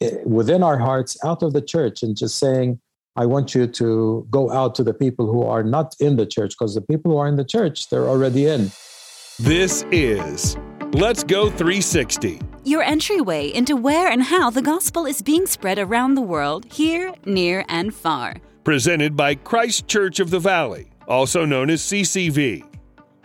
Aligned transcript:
eh, 0.00 0.18
within 0.24 0.62
our 0.62 0.78
hearts 0.78 1.16
out 1.24 1.42
of 1.42 1.52
the 1.52 1.62
church 1.62 2.02
and 2.02 2.16
just 2.16 2.38
saying, 2.38 2.80
I 3.16 3.26
want 3.26 3.54
you 3.54 3.66
to 3.66 4.26
go 4.30 4.50
out 4.52 4.74
to 4.76 4.84
the 4.84 4.94
people 4.94 5.26
who 5.26 5.42
are 5.42 5.64
not 5.64 5.96
in 5.98 6.16
the 6.16 6.26
church 6.26 6.54
because 6.58 6.74
the 6.74 6.82
people 6.82 7.12
who 7.12 7.18
are 7.18 7.26
in 7.26 7.36
the 7.36 7.44
church, 7.44 7.88
they're 7.88 8.08
already 8.08 8.46
in. 8.46 8.70
This 9.40 9.84
is 9.90 10.56
Let's 10.92 11.22
Go 11.22 11.50
360. 11.50 12.40
Your 12.64 12.82
entryway 12.82 13.48
into 13.48 13.76
where 13.76 14.08
and 14.08 14.22
how 14.22 14.50
the 14.50 14.62
gospel 14.62 15.04
is 15.04 15.20
being 15.20 15.46
spread 15.46 15.78
around 15.78 16.14
the 16.14 16.22
world, 16.22 16.64
here, 16.72 17.12
near, 17.24 17.64
and 17.68 17.94
far. 17.94 18.36
Presented 18.64 19.16
by 19.16 19.34
Christ 19.34 19.86
Church 19.86 20.20
of 20.20 20.30
the 20.30 20.38
Valley, 20.38 20.90
also 21.06 21.44
known 21.44 21.70
as 21.70 21.82
CCV. 21.82 22.64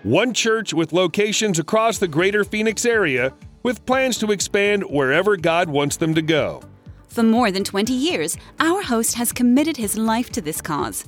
One 0.04 0.34
church 0.34 0.74
with 0.74 0.92
locations 0.92 1.60
across 1.60 2.00
the 2.00 2.08
greater 2.08 2.44
Phoenix 2.44 2.86
area 2.86 3.34
with 3.64 3.86
plans 3.86 4.18
to 4.20 4.32
expand 4.32 4.84
wherever 4.84 5.36
God 5.38 5.70
wants 5.70 5.98
them 5.98 6.14
to 6.16 6.21
go. 6.21 6.61
For 7.07 7.23
more 7.23 7.52
than 7.52 7.64
20 7.64 7.93
years, 7.93 8.38
our 8.60 8.82
host 8.82 9.15
has 9.15 9.32
committed 9.32 9.78
his 9.78 9.97
life 9.97 10.29
to 10.32 10.42
this 10.42 10.61
cause. 10.61 11.05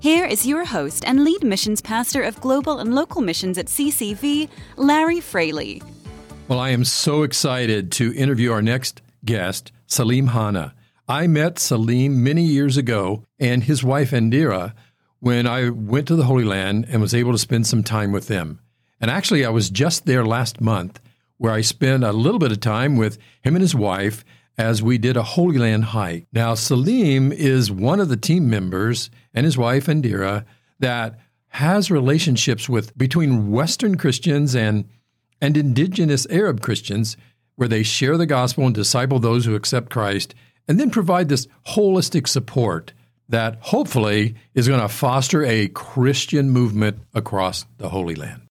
Here 0.00 0.24
is 0.24 0.46
your 0.46 0.64
host 0.64 1.04
and 1.06 1.24
lead 1.24 1.44
missions 1.44 1.82
pastor 1.82 2.22
of 2.22 2.40
global 2.40 2.78
and 2.78 2.94
local 2.94 3.20
missions 3.20 3.58
at 3.58 3.66
CCV, 3.66 4.48
Larry 4.76 5.20
Fraley. 5.20 5.82
Well, 6.48 6.58
I 6.58 6.70
am 6.70 6.84
so 6.84 7.22
excited 7.22 7.92
to 7.92 8.14
interview 8.14 8.50
our 8.50 8.62
next 8.62 9.02
guest, 9.24 9.72
Saleem 9.86 10.28
Hanna. 10.28 10.74
I 11.06 11.26
met 11.26 11.56
Saleem 11.56 12.12
many 12.12 12.44
years 12.44 12.76
ago 12.76 13.24
and 13.38 13.64
his 13.64 13.84
wife 13.84 14.14
Andrea 14.14 14.74
when 15.18 15.46
I 15.46 15.68
went 15.68 16.08
to 16.08 16.16
the 16.16 16.24
Holy 16.24 16.44
Land 16.44 16.86
and 16.88 17.02
was 17.02 17.14
able 17.14 17.32
to 17.32 17.38
spend 17.38 17.66
some 17.66 17.82
time 17.82 18.10
with 18.10 18.28
them. 18.28 18.60
And 19.00 19.10
actually, 19.10 19.44
I 19.44 19.50
was 19.50 19.68
just 19.68 20.06
there 20.06 20.24
last 20.24 20.60
month 20.60 21.00
where 21.40 21.54
I 21.54 21.62
spent 21.62 22.04
a 22.04 22.12
little 22.12 22.38
bit 22.38 22.52
of 22.52 22.60
time 22.60 22.98
with 22.98 23.16
him 23.42 23.56
and 23.56 23.62
his 23.62 23.74
wife 23.74 24.26
as 24.58 24.82
we 24.82 24.98
did 24.98 25.16
a 25.16 25.22
Holy 25.22 25.56
Land 25.56 25.86
hike. 25.86 26.26
Now, 26.34 26.52
Saleem 26.52 27.32
is 27.32 27.70
one 27.70 27.98
of 27.98 28.10
the 28.10 28.16
team 28.18 28.50
members 28.50 29.08
and 29.32 29.46
his 29.46 29.56
wife 29.56 29.86
Indira 29.86 30.44
that 30.80 31.18
has 31.48 31.90
relationships 31.90 32.68
with 32.68 32.96
between 32.98 33.50
Western 33.50 33.96
Christians 33.96 34.54
and 34.54 34.86
and 35.40 35.56
indigenous 35.56 36.26
Arab 36.28 36.60
Christians 36.60 37.16
where 37.56 37.68
they 37.68 37.84
share 37.84 38.18
the 38.18 38.26
gospel 38.26 38.66
and 38.66 38.74
disciple 38.74 39.18
those 39.18 39.46
who 39.46 39.54
accept 39.54 39.88
Christ 39.88 40.34
and 40.68 40.78
then 40.78 40.90
provide 40.90 41.30
this 41.30 41.48
holistic 41.68 42.28
support 42.28 42.92
that 43.30 43.56
hopefully 43.60 44.34
is 44.52 44.68
going 44.68 44.82
to 44.82 44.88
foster 44.88 45.42
a 45.42 45.68
Christian 45.68 46.50
movement 46.50 46.98
across 47.14 47.64
the 47.78 47.88
Holy 47.88 48.14
Land. 48.14 48.42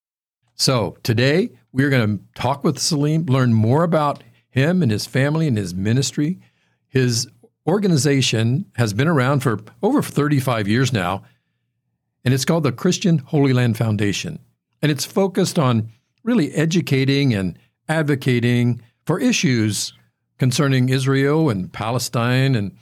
So, 0.56 0.98
today 1.04 1.52
we're 1.72 1.90
going 1.90 2.18
to 2.18 2.24
talk 2.34 2.64
with 2.64 2.78
Saleem, 2.78 3.30
learn 3.30 3.54
more 3.54 3.84
about 3.84 4.24
him 4.50 4.82
and 4.82 4.92
his 4.92 5.06
family 5.06 5.48
and 5.48 5.58
his 5.58 5.74
ministry. 5.74 6.40
His 6.88 7.28
organization 7.68 8.66
has 8.76 8.94
been 8.94 9.08
around 9.08 9.42
for 9.42 9.60
over 9.84 10.02
35 10.02 10.68
years 10.68 10.92
now, 10.92 11.24
and 12.26 12.34
it's 12.34 12.46
called 12.46 12.64
the 12.64 12.72
Christian 12.72 13.20
Holy 13.20 13.54
Land 13.54 13.78
Foundation. 13.78 14.40
And 14.82 14.92
it's 14.92 15.06
focused 15.06 15.60
on 15.60 15.90
really 16.24 16.52
educating 16.54 17.34
and 17.34 17.58
advocating 17.88 18.82
for 19.06 19.20
issues 19.20 19.94
concerning 20.38 20.90
Israel 20.90 21.50
and 21.50 21.72
Palestine 21.72 22.56
and 22.56 22.76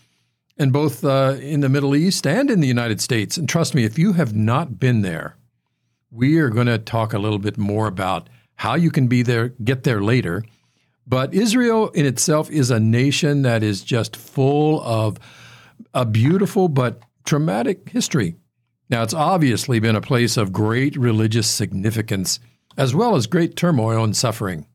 and 0.60 0.74
both 0.74 1.06
uh, 1.06 1.36
in 1.40 1.60
the 1.60 1.70
Middle 1.70 1.96
East 1.96 2.26
and 2.26 2.50
in 2.50 2.62
the 2.62 2.68
United 2.68 3.00
States. 3.00 3.38
And 3.38 3.48
trust 3.48 3.76
me, 3.76 3.84
if 3.84 4.00
you 4.00 4.14
have 4.14 4.34
not 4.34 4.80
been 4.80 5.04
there, 5.04 5.38
we 6.10 6.40
are 6.40 6.50
going 6.50 6.66
to 6.66 6.80
talk 6.80 7.14
a 7.14 7.20
little 7.20 7.38
bit 7.38 7.60
more 7.60 7.86
about 7.86 8.28
how 8.58 8.76
you 8.76 8.92
can 8.92 9.08
be 9.08 9.24
there, 9.24 9.50
get 9.64 9.84
there 9.84 10.02
later, 10.02 10.44
but 11.08 11.34
Israel 11.34 11.90
in 11.90 12.06
itself 12.06 12.52
is 12.52 12.70
a 12.70 12.80
nation 12.80 13.44
that 13.44 13.64
is 13.64 13.82
just 13.82 14.16
full 14.16 14.82
of 14.82 15.18
a 15.94 16.06
beautiful 16.06 16.68
but 16.68 17.02
traumatic 17.24 17.90
history. 17.90 18.36
Now, 18.90 19.04
it's 19.04 19.14
obviously 19.14 19.80
been 19.80 19.96
a 19.96 20.02
place 20.02 20.38
of 20.38 20.52
great 20.52 20.98
religious 20.98 21.48
significance 21.48 22.40
as 22.78 22.94
well 22.94 23.16
as 23.16 23.28
great 23.28 23.56
turmoil 23.56 24.04
and 24.04 24.16
suffering. 24.16 24.68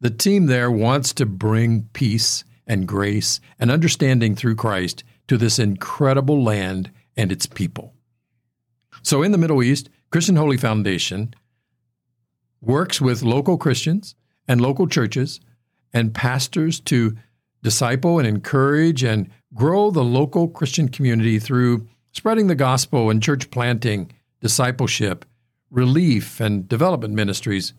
The 0.00 0.10
team 0.10 0.46
there 0.46 0.70
wants 0.70 1.12
to 1.14 1.26
bring 1.26 1.88
peace 1.92 2.44
and 2.66 2.88
grace 2.88 3.40
and 3.58 3.70
understanding 3.70 4.34
through 4.34 4.56
Christ 4.56 5.04
to 5.28 5.36
this 5.36 5.58
incredible 5.58 6.42
land 6.42 6.90
and 7.16 7.30
its 7.30 7.46
people. 7.46 7.94
So, 9.02 9.22
in 9.22 9.32
the 9.32 9.38
Middle 9.38 9.62
East, 9.62 9.88
Christian 10.10 10.36
Holy 10.36 10.56
Foundation 10.56 11.34
works 12.60 13.00
with 13.00 13.22
local 13.22 13.56
Christians 13.58 14.14
and 14.48 14.60
local 14.60 14.86
churches 14.86 15.40
and 15.92 16.14
pastors 16.14 16.80
to 16.80 17.16
disciple 17.62 18.18
and 18.18 18.28
encourage 18.28 19.02
and 19.02 19.30
grow 19.54 19.90
the 19.90 20.04
local 20.04 20.48
Christian 20.48 20.88
community 20.88 21.38
through 21.38 21.88
spreading 22.12 22.46
the 22.46 22.54
gospel 22.54 23.10
and 23.10 23.22
church 23.22 23.50
planting, 23.50 24.12
discipleship, 24.40 25.24
relief 25.70 26.40
and 26.40 26.68
development 26.68 27.14
ministries, 27.14 27.72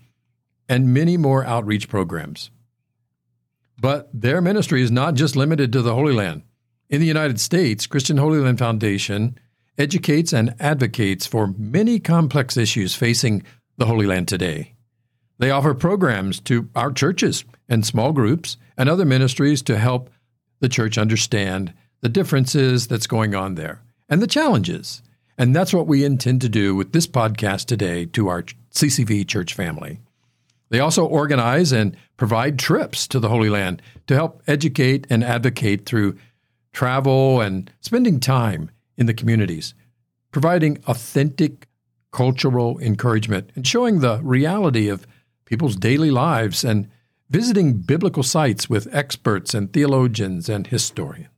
and 0.67 0.93
many 0.93 1.17
more 1.17 1.45
outreach 1.45 1.87
programs. 1.87 2.51
But 3.79 4.09
their 4.13 4.41
ministry 4.41 4.81
is 4.81 4.91
not 4.91 5.13
just 5.13 5.35
limited 5.35 5.71
to 5.73 5.81
the 5.81 5.93
Holy 5.93 6.13
Land. 6.13 6.43
In 6.89 6.99
the 6.99 7.07
United 7.07 7.39
States, 7.39 7.87
Christian 7.87 8.17
Holy 8.17 8.39
Land 8.39 8.59
Foundation 8.59 9.37
educates 9.77 10.33
and 10.33 10.55
advocates 10.59 11.27
for 11.27 11.53
many 11.57 11.99
complex 11.99 12.57
issues 12.57 12.95
facing 12.95 13.43
the 13.77 13.85
Holy 13.85 14.05
Land 14.05 14.27
today. 14.27 14.73
They 15.39 15.51
offer 15.51 15.73
programs 15.73 16.39
to 16.41 16.67
our 16.75 16.91
churches 16.91 17.45
and 17.69 17.85
small 17.85 18.11
groups 18.11 18.57
and 18.77 18.89
other 18.89 19.05
ministries 19.05 19.61
to 19.63 19.77
help 19.77 20.09
the 20.59 20.69
church 20.69 20.97
understand 20.97 21.73
the 22.01 22.09
differences 22.09 22.87
that's 22.87 23.07
going 23.07 23.35
on 23.35 23.55
there 23.55 23.81
and 24.09 24.21
the 24.21 24.27
challenges. 24.27 25.01
And 25.37 25.55
that's 25.55 25.73
what 25.73 25.87
we 25.87 26.03
intend 26.03 26.41
to 26.41 26.49
do 26.49 26.75
with 26.75 26.91
this 26.91 27.05
podcast 27.05 27.65
today 27.65 28.05
to 28.07 28.27
our 28.27 28.43
CCV 28.73 29.27
church 29.27 29.53
family. 29.53 29.99
They 30.69 30.79
also 30.79 31.05
organize 31.05 31.71
and 31.71 31.95
provide 32.17 32.59
trips 32.59 33.07
to 33.09 33.19
the 33.19 33.29
Holy 33.29 33.49
Land 33.49 33.81
to 34.07 34.15
help 34.15 34.41
educate 34.47 35.05
and 35.09 35.23
advocate 35.23 35.85
through 35.85 36.17
travel 36.73 37.41
and 37.41 37.71
spending 37.81 38.19
time 38.19 38.71
in 38.97 39.05
the 39.05 39.13
communities, 39.13 39.73
providing 40.31 40.79
authentic 40.87 41.66
cultural 42.17 42.79
encouragement 42.79 43.51
and 43.53 43.67
showing 43.67 43.99
the 43.99 44.19
reality 44.23 44.89
of 44.89 45.05
people's 45.45 45.75
daily 45.75 46.09
lives 46.09 46.63
and 46.63 46.89
visiting 47.29 47.73
biblical 47.73 48.23
sites 48.23 48.67
with 48.67 48.87
experts 48.91 49.53
and 49.53 49.71
theologians 49.71 50.49
and 50.49 50.65
historians. 50.65 51.29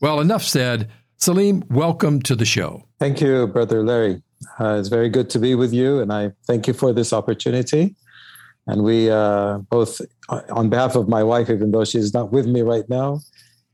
Well, 0.00 0.18
enough 0.18 0.44
said. 0.44 0.88
Saleem, 1.18 1.70
welcome 1.70 2.22
to 2.22 2.34
the 2.34 2.46
show. 2.46 2.84
Thank 2.98 3.20
you, 3.20 3.46
Brother 3.48 3.82
Larry. 3.82 4.22
Uh, 4.58 4.76
it's 4.78 4.88
very 4.88 5.10
good 5.10 5.28
to 5.30 5.38
be 5.38 5.54
with 5.54 5.74
you, 5.74 6.00
and 6.00 6.10
I 6.10 6.32
thank 6.46 6.66
you 6.66 6.72
for 6.72 6.94
this 6.94 7.12
opportunity. 7.12 7.94
And 8.66 8.82
we 8.82 9.10
uh, 9.10 9.58
both, 9.58 10.00
uh, 10.30 10.40
on 10.50 10.70
behalf 10.70 10.96
of 10.96 11.06
my 11.06 11.22
wife, 11.22 11.50
even 11.50 11.70
though 11.70 11.84
she's 11.84 12.14
not 12.14 12.32
with 12.32 12.46
me 12.46 12.62
right 12.62 12.88
now, 12.88 13.20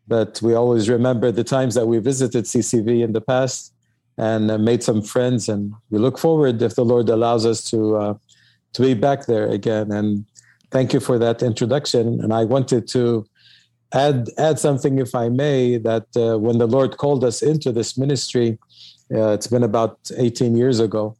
but 0.09 0.41
we 0.43 0.55
always 0.55 0.89
remember 0.89 1.31
the 1.31 1.45
times 1.45 1.77
that 1.77 1.87
we 1.87 1.99
visited 1.99 2.45
CCV 2.47 3.05
in 3.05 3.13
the 3.13 3.21
past 3.21 3.72
and 4.23 4.51
uh, 4.53 4.59
made 4.59 4.83
some 4.85 5.03
friends. 5.03 5.49
And 5.49 5.75
we 5.91 5.99
look 5.99 6.17
forward, 6.17 6.63
if 6.63 6.77
the 6.77 6.85
Lord 6.85 7.09
allows 7.09 7.45
us, 7.45 7.59
to 7.71 7.79
uh, 7.97 8.15
to 8.75 8.83
be 8.83 8.95
back 8.95 9.27
there 9.27 9.49
again. 9.59 9.91
And 9.91 10.25
thank 10.71 10.93
you 10.95 11.01
for 11.01 11.19
that 11.19 11.43
introduction. 11.43 12.21
And 12.23 12.33
I 12.33 12.45
wanted 12.45 12.87
to 12.97 13.27
add 13.93 14.31
add 14.39 14.59
something, 14.59 14.99
if 14.99 15.13
I 15.15 15.29
may, 15.29 15.77
that 15.79 16.07
uh, 16.17 16.39
when 16.39 16.59
the 16.59 16.71
Lord 16.77 16.97
called 17.03 17.25
us 17.25 17.43
into 17.43 17.73
this 17.73 17.99
ministry, 17.99 18.59
uh, 19.13 19.31
it's 19.37 19.49
been 19.49 19.65
about 19.65 19.99
18 20.17 20.57
years 20.57 20.79
ago. 20.79 21.17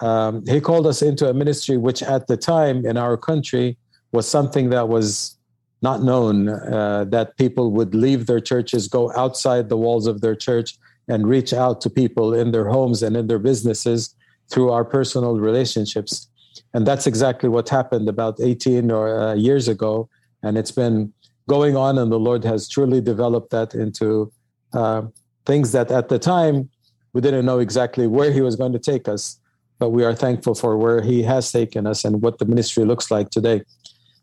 Um, 0.00 0.44
he 0.46 0.60
called 0.60 0.86
us 0.86 1.02
into 1.02 1.28
a 1.28 1.34
ministry 1.34 1.76
which, 1.76 2.02
at 2.02 2.26
the 2.28 2.36
time 2.36 2.86
in 2.86 2.96
our 2.96 3.16
country, 3.16 3.76
was 4.12 4.28
something 4.28 4.70
that 4.70 4.88
was 4.88 5.36
not 5.82 6.02
known. 6.02 6.48
Uh, 6.48 7.04
that 7.08 7.36
people 7.36 7.72
would 7.72 7.94
leave 7.94 8.26
their 8.26 8.40
churches, 8.40 8.86
go 8.86 9.12
outside 9.22 9.68
the 9.68 9.76
walls 9.76 10.06
of 10.06 10.20
their 10.20 10.36
church, 10.36 10.78
and 11.08 11.28
reach 11.28 11.52
out 11.52 11.80
to 11.82 11.90
people 11.90 12.32
in 12.34 12.52
their 12.52 12.68
homes 12.68 13.02
and 13.02 13.16
in 13.16 13.26
their 13.26 13.38
businesses 13.38 14.14
through 14.50 14.70
our 14.70 14.84
personal 14.84 15.36
relationships. 15.36 16.28
And 16.72 16.86
that's 16.86 17.06
exactly 17.06 17.48
what 17.48 17.68
happened 17.68 18.08
about 18.08 18.40
18 18.40 18.90
or 18.90 19.18
uh, 19.18 19.34
years 19.34 19.68
ago. 19.68 20.08
And 20.42 20.56
it's 20.58 20.70
been 20.70 21.12
going 21.48 21.76
on 21.76 21.98
and 21.98 22.10
the 22.10 22.18
lord 22.18 22.42
has 22.44 22.68
truly 22.68 23.00
developed 23.00 23.50
that 23.50 23.74
into 23.74 24.32
uh, 24.72 25.02
things 25.44 25.72
that 25.72 25.90
at 25.90 26.08
the 26.08 26.18
time 26.18 26.70
we 27.12 27.20
didn't 27.20 27.44
know 27.44 27.58
exactly 27.58 28.06
where 28.06 28.32
he 28.32 28.40
was 28.40 28.56
going 28.56 28.72
to 28.72 28.78
take 28.78 29.08
us. 29.08 29.38
But 29.78 29.90
we 29.90 30.04
are 30.04 30.14
thankful 30.14 30.54
for 30.54 30.76
where 30.78 31.02
he 31.02 31.22
has 31.22 31.52
taken 31.52 31.86
us 31.86 32.04
and 32.04 32.22
what 32.22 32.38
the 32.38 32.44
ministry 32.44 32.84
looks 32.84 33.10
like 33.10 33.30
today. 33.30 33.62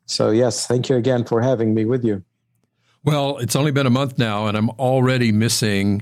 So 0.06 0.32
yes 0.32 0.66
thank 0.68 0.90
you 0.90 0.96
again 0.96 1.26
for 1.26 1.42
having 1.42 1.74
me 1.74 1.86
with 1.86 2.04
you. 2.04 2.24
Well 3.04 3.38
it's 3.38 3.56
only 3.56 3.72
been 3.72 3.88
a 3.88 3.92
month 3.92 4.18
now 4.18 4.48
and 4.48 4.58
i'm 4.58 4.70
already 4.72 5.32
missing 5.32 6.02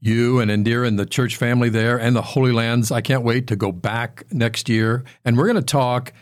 you 0.00 0.40
and 0.40 0.50
Indira 0.50 0.86
and 0.86 0.98
the 0.98 1.06
church 1.06 1.36
family 1.36 1.68
there 1.68 1.98
and 1.98 2.16
the 2.16 2.22
Holy 2.22 2.52
Lands. 2.52 2.90
I 2.90 3.00
can't 3.00 3.22
wait 3.22 3.46
to 3.48 3.56
go 3.56 3.70
back 3.72 4.24
next 4.32 4.68
year. 4.68 5.04
And 5.24 5.36
we're 5.36 5.46
going 5.46 5.56
to 5.56 5.62
talk 5.62 6.12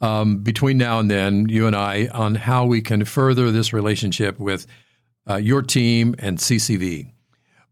um, 0.00 0.38
between 0.38 0.78
now 0.78 0.98
and 0.98 1.10
then, 1.10 1.48
you 1.48 1.66
and 1.66 1.74
I, 1.74 2.08
on 2.08 2.36
how 2.36 2.66
we 2.66 2.80
can 2.80 3.04
further 3.04 3.50
this 3.50 3.72
relationship 3.72 4.38
with 4.38 4.66
uh, 5.28 5.36
your 5.36 5.62
team, 5.62 6.14
and 6.18 6.38
CCV. 6.38 7.12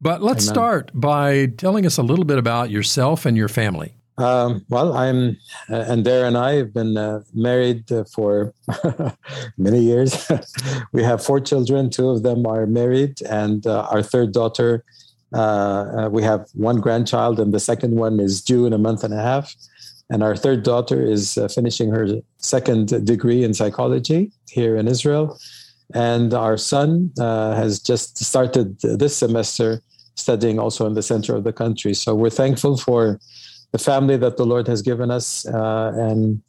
But 0.00 0.22
let's 0.22 0.44
Amen. 0.46 0.54
start 0.54 0.90
by 0.94 1.46
telling 1.46 1.86
us 1.86 1.96
a 1.96 2.02
little 2.02 2.24
bit 2.24 2.38
about 2.38 2.70
yourself 2.70 3.24
and 3.24 3.36
your 3.36 3.48
family. 3.48 3.94
Um, 4.18 4.64
well, 4.70 4.96
I'm, 4.96 5.36
uh, 5.70 5.84
and 5.88 6.04
Dare 6.04 6.26
and 6.26 6.38
I 6.38 6.54
have 6.54 6.72
been 6.72 6.96
uh, 6.96 7.20
married 7.34 7.90
uh, 7.92 8.04
for 8.04 8.54
many 9.58 9.80
years. 9.80 10.30
we 10.92 11.02
have 11.02 11.24
four 11.24 11.40
children. 11.40 11.90
Two 11.90 12.10
of 12.10 12.22
them 12.22 12.46
are 12.46 12.66
married, 12.66 13.20
and 13.22 13.66
uh, 13.66 13.86
our 13.90 14.02
third 14.02 14.32
daughter, 14.32 14.84
uh, 15.36 16.06
uh, 16.06 16.08
we 16.10 16.22
have 16.22 16.48
one 16.54 16.80
grandchild, 16.80 17.38
and 17.38 17.52
the 17.52 17.60
second 17.60 17.96
one 17.96 18.20
is 18.20 18.42
due 18.42 18.66
in 18.66 18.72
a 18.72 18.78
month 18.78 19.04
and 19.04 19.14
a 19.14 19.22
half. 19.22 19.54
And 20.08 20.22
our 20.22 20.36
third 20.36 20.62
daughter 20.62 21.02
is 21.02 21.38
finishing 21.52 21.90
her 21.90 22.06
second 22.38 23.04
degree 23.04 23.42
in 23.42 23.54
psychology 23.54 24.30
here 24.48 24.76
in 24.76 24.86
Israel. 24.86 25.36
And 25.94 26.32
our 26.32 26.56
son 26.56 27.10
has 27.18 27.80
just 27.80 28.18
started 28.18 28.80
this 28.80 29.16
semester 29.16 29.82
studying 30.16 30.58
also 30.58 30.86
in 30.86 30.94
the 30.94 31.02
center 31.02 31.34
of 31.34 31.44
the 31.44 31.52
country. 31.52 31.94
So 31.94 32.14
we're 32.14 32.30
thankful 32.30 32.76
for 32.76 33.20
the 33.72 33.78
family 33.78 34.16
that 34.16 34.36
the 34.36 34.46
Lord 34.46 34.66
has 34.66 34.82
given 34.82 35.10
us. 35.10 35.46
Uh, 35.46 35.92
and 35.94 36.42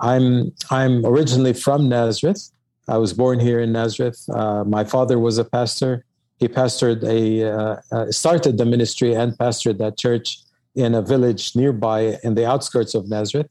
I'm 0.00 0.52
I'm 0.70 1.06
originally 1.06 1.52
from 1.52 1.88
Nazareth. 1.88 2.50
I 2.88 2.98
was 2.98 3.12
born 3.14 3.38
here 3.38 3.60
in 3.60 3.72
Nazareth. 3.72 4.20
Uh, 4.28 4.64
my 4.64 4.84
father 4.84 5.18
was 5.18 5.38
a 5.38 5.44
pastor. 5.44 6.04
He 6.44 6.48
pastored 6.48 7.02
a 7.04 7.22
uh, 7.50 7.76
uh, 7.90 8.12
started 8.12 8.58
the 8.58 8.66
ministry 8.66 9.14
and 9.14 9.32
pastored 9.32 9.78
that 9.78 9.96
church 9.96 10.40
in 10.74 10.94
a 10.94 11.00
village 11.00 11.56
nearby 11.56 12.18
in 12.22 12.34
the 12.34 12.44
outskirts 12.44 12.94
of 12.94 13.08
Nazareth. 13.08 13.48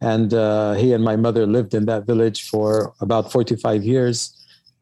And 0.00 0.34
uh, 0.34 0.72
he 0.72 0.92
and 0.92 1.04
my 1.04 1.14
mother 1.14 1.46
lived 1.46 1.72
in 1.72 1.84
that 1.86 2.04
village 2.04 2.48
for 2.50 2.94
about 3.00 3.30
45 3.30 3.84
years. 3.84 4.16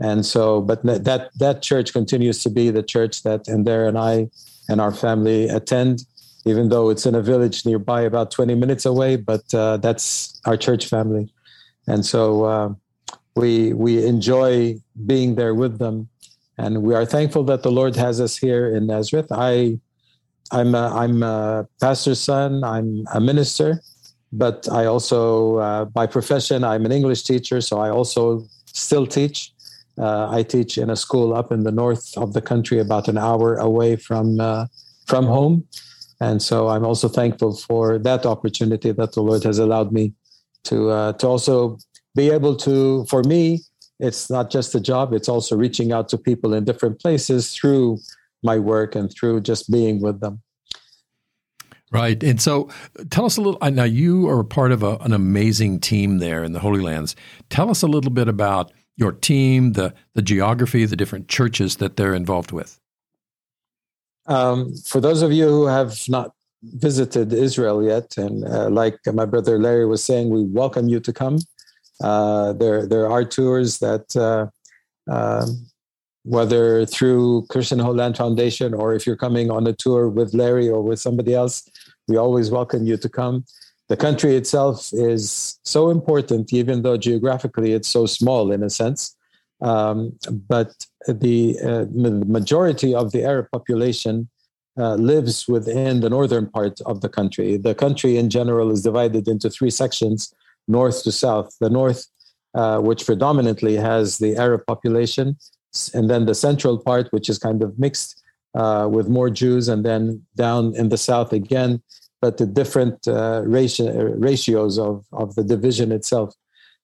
And 0.00 0.24
so, 0.24 0.62
but 0.62 0.82
that 0.84 1.28
that 1.38 1.60
church 1.60 1.92
continues 1.92 2.42
to 2.44 2.48
be 2.48 2.70
the 2.70 2.82
church 2.82 3.24
that 3.24 3.46
and 3.46 3.66
there 3.66 3.86
and 3.86 3.98
I 3.98 4.30
and 4.70 4.80
our 4.80 4.94
family 5.04 5.46
attend 5.48 6.06
even 6.46 6.70
though 6.70 6.88
it's 6.88 7.04
in 7.04 7.14
a 7.14 7.20
village 7.20 7.66
nearby, 7.66 8.00
about 8.00 8.30
20 8.30 8.54
minutes 8.54 8.86
away. 8.86 9.16
But 9.16 9.52
uh, 9.52 9.76
that's 9.76 10.40
our 10.46 10.56
church 10.56 10.86
family, 10.86 11.28
and 11.86 12.06
so 12.06 12.44
uh, 12.44 12.68
we 13.36 13.74
we 13.74 14.06
enjoy 14.06 14.80
being 15.04 15.34
there 15.34 15.54
with 15.54 15.78
them, 15.78 16.08
and 16.62 16.82
we 16.82 16.92
are 16.94 17.06
thankful 17.06 17.44
that 17.44 17.62
the 17.62 17.72
Lord 17.80 17.94
has 17.96 18.20
us 18.20 18.36
here 18.36 18.64
in 18.76 18.86
Nazareth. 18.86 19.30
I 19.30 19.78
I'm 20.52 20.74
a, 20.74 20.86
I'm 21.02 21.22
a 21.22 21.66
pastor's 21.80 22.20
son. 22.20 22.64
I'm 22.64 23.06
a 23.14 23.20
minister, 23.20 23.80
but 24.32 24.68
I 24.80 24.86
also 24.86 25.56
uh, 25.66 25.84
by 25.98 26.06
profession 26.06 26.64
I'm 26.64 26.84
an 26.88 26.92
English 26.92 27.22
teacher, 27.22 27.60
so 27.60 27.78
I 27.78 27.90
also 27.90 28.22
still 28.66 29.06
teach. 29.06 29.52
Uh, 29.98 30.26
I 30.30 30.42
teach 30.42 30.78
in 30.78 30.88
a 30.90 30.96
school 30.96 31.34
up 31.34 31.52
in 31.52 31.64
the 31.68 31.72
north 31.82 32.06
of 32.16 32.32
the 32.32 32.40
country, 32.40 32.78
about 32.78 33.08
an 33.08 33.18
hour 33.18 33.56
away 33.56 33.96
from 33.96 34.40
uh, 34.40 34.66
from 35.06 35.24
home 35.26 35.66
and 36.20 36.42
so 36.42 36.68
I'm 36.68 36.84
also 36.84 37.08
thankful 37.08 37.56
for 37.56 37.98
that 37.98 38.26
opportunity 38.26 38.92
that 38.92 39.12
the 39.12 39.22
Lord 39.22 39.42
has 39.44 39.58
allowed 39.58 39.90
me 39.90 40.12
to 40.64 40.90
uh, 40.90 41.12
to 41.14 41.26
also 41.26 41.78
be 42.14 42.30
able 42.30 42.54
to. 42.56 43.06
For 43.06 43.22
me, 43.24 43.60
it's 44.00 44.30
not 44.30 44.50
just 44.50 44.74
a 44.74 44.80
job; 44.80 45.12
it's 45.12 45.28
also 45.28 45.56
reaching 45.56 45.92
out 45.92 46.08
to 46.10 46.18
people 46.18 46.54
in 46.54 46.64
different 46.64 47.00
places 47.00 47.54
through 47.54 47.98
my 48.42 48.58
work 48.58 48.94
and 48.94 49.12
through 49.12 49.42
just 49.42 49.70
being 49.70 50.00
with 50.00 50.20
them. 50.20 50.42
Right. 51.92 52.22
And 52.22 52.40
so 52.40 52.70
tell 53.10 53.24
us 53.24 53.36
a 53.36 53.40
little. 53.40 53.58
Now, 53.70 53.84
you 53.84 54.28
are 54.28 54.40
a 54.40 54.44
part 54.44 54.70
of 54.70 54.82
a, 54.82 54.96
an 54.98 55.12
amazing 55.12 55.80
team 55.80 56.18
there 56.18 56.44
in 56.44 56.52
the 56.52 56.60
Holy 56.60 56.80
Lands. 56.80 57.16
Tell 57.48 57.68
us 57.68 57.82
a 57.82 57.88
little 57.88 58.12
bit 58.12 58.28
about 58.28 58.72
your 58.96 59.12
team, 59.12 59.72
the, 59.72 59.94
the 60.14 60.22
geography, 60.22 60.84
the 60.84 60.94
different 60.94 61.26
churches 61.26 61.76
that 61.76 61.96
they're 61.96 62.14
involved 62.14 62.52
with. 62.52 62.78
Um, 64.26 64.74
for 64.86 65.00
those 65.00 65.22
of 65.22 65.32
you 65.32 65.48
who 65.48 65.66
have 65.66 65.98
not 66.08 66.32
visited 66.62 67.32
Israel 67.32 67.82
yet, 67.82 68.16
and 68.16 68.44
uh, 68.44 68.68
like 68.68 68.98
my 69.06 69.24
brother 69.24 69.58
Larry 69.58 69.86
was 69.86 70.04
saying, 70.04 70.28
we 70.28 70.44
welcome 70.44 70.88
you 70.88 71.00
to 71.00 71.12
come. 71.12 71.38
Uh, 72.02 72.52
there, 72.54 72.86
there 72.86 73.10
are 73.10 73.24
tours 73.24 73.78
that, 73.78 74.14
uh, 74.16 74.46
um, 75.10 75.66
whether 76.24 76.84
through 76.86 77.46
Christian 77.48 77.78
Holy 77.78 77.98
Land 77.98 78.16
Foundation 78.16 78.74
or 78.74 78.94
if 78.94 79.06
you're 79.06 79.16
coming 79.16 79.50
on 79.50 79.66
a 79.66 79.72
tour 79.72 80.08
with 80.08 80.34
Larry 80.34 80.68
or 80.68 80.82
with 80.82 81.00
somebody 81.00 81.34
else, 81.34 81.68
we 82.08 82.16
always 82.16 82.50
welcome 82.50 82.86
you 82.86 82.96
to 82.96 83.08
come. 83.08 83.44
The 83.88 83.96
country 83.96 84.36
itself 84.36 84.90
is 84.92 85.58
so 85.64 85.90
important, 85.90 86.52
even 86.52 86.82
though 86.82 86.96
geographically 86.96 87.72
it's 87.72 87.88
so 87.88 88.06
small 88.06 88.52
in 88.52 88.62
a 88.62 88.70
sense. 88.70 89.16
Um, 89.60 90.18
but 90.48 90.86
the 91.08 91.58
uh, 91.60 91.86
majority 91.92 92.94
of 92.94 93.12
the 93.12 93.24
Arab 93.24 93.48
population 93.50 94.28
uh, 94.78 94.94
lives 94.94 95.48
within 95.48 96.00
the 96.00 96.08
northern 96.08 96.48
part 96.48 96.80
of 96.82 97.00
the 97.00 97.08
country. 97.08 97.56
The 97.56 97.74
country 97.74 98.16
in 98.16 98.30
general 98.30 98.70
is 98.70 98.82
divided 98.82 99.28
into 99.28 99.50
three 99.50 99.70
sections 99.70 100.32
north 100.68 101.02
to 101.04 101.12
south. 101.12 101.56
The 101.60 101.70
north, 101.70 102.06
uh, 102.54 102.78
which 102.80 103.06
predominantly 103.06 103.76
has 103.76 104.18
the 104.18 104.36
Arab 104.36 104.66
population, 104.66 105.36
and 105.94 106.10
then 106.10 106.26
the 106.26 106.34
central 106.34 106.78
part, 106.78 107.08
which 107.10 107.28
is 107.28 107.38
kind 107.38 107.62
of 107.62 107.78
mixed 107.78 108.22
uh, 108.54 108.88
with 108.90 109.08
more 109.08 109.30
Jews, 109.30 109.68
and 109.68 109.84
then 109.84 110.22
down 110.36 110.74
in 110.74 110.88
the 110.88 110.98
south 110.98 111.32
again, 111.32 111.82
but 112.20 112.38
the 112.38 112.46
different 112.46 113.06
uh, 113.06 113.42
ratio, 113.44 114.14
ratios 114.16 114.78
of, 114.78 115.04
of 115.12 115.34
the 115.36 115.44
division 115.44 115.92
itself. 115.92 116.34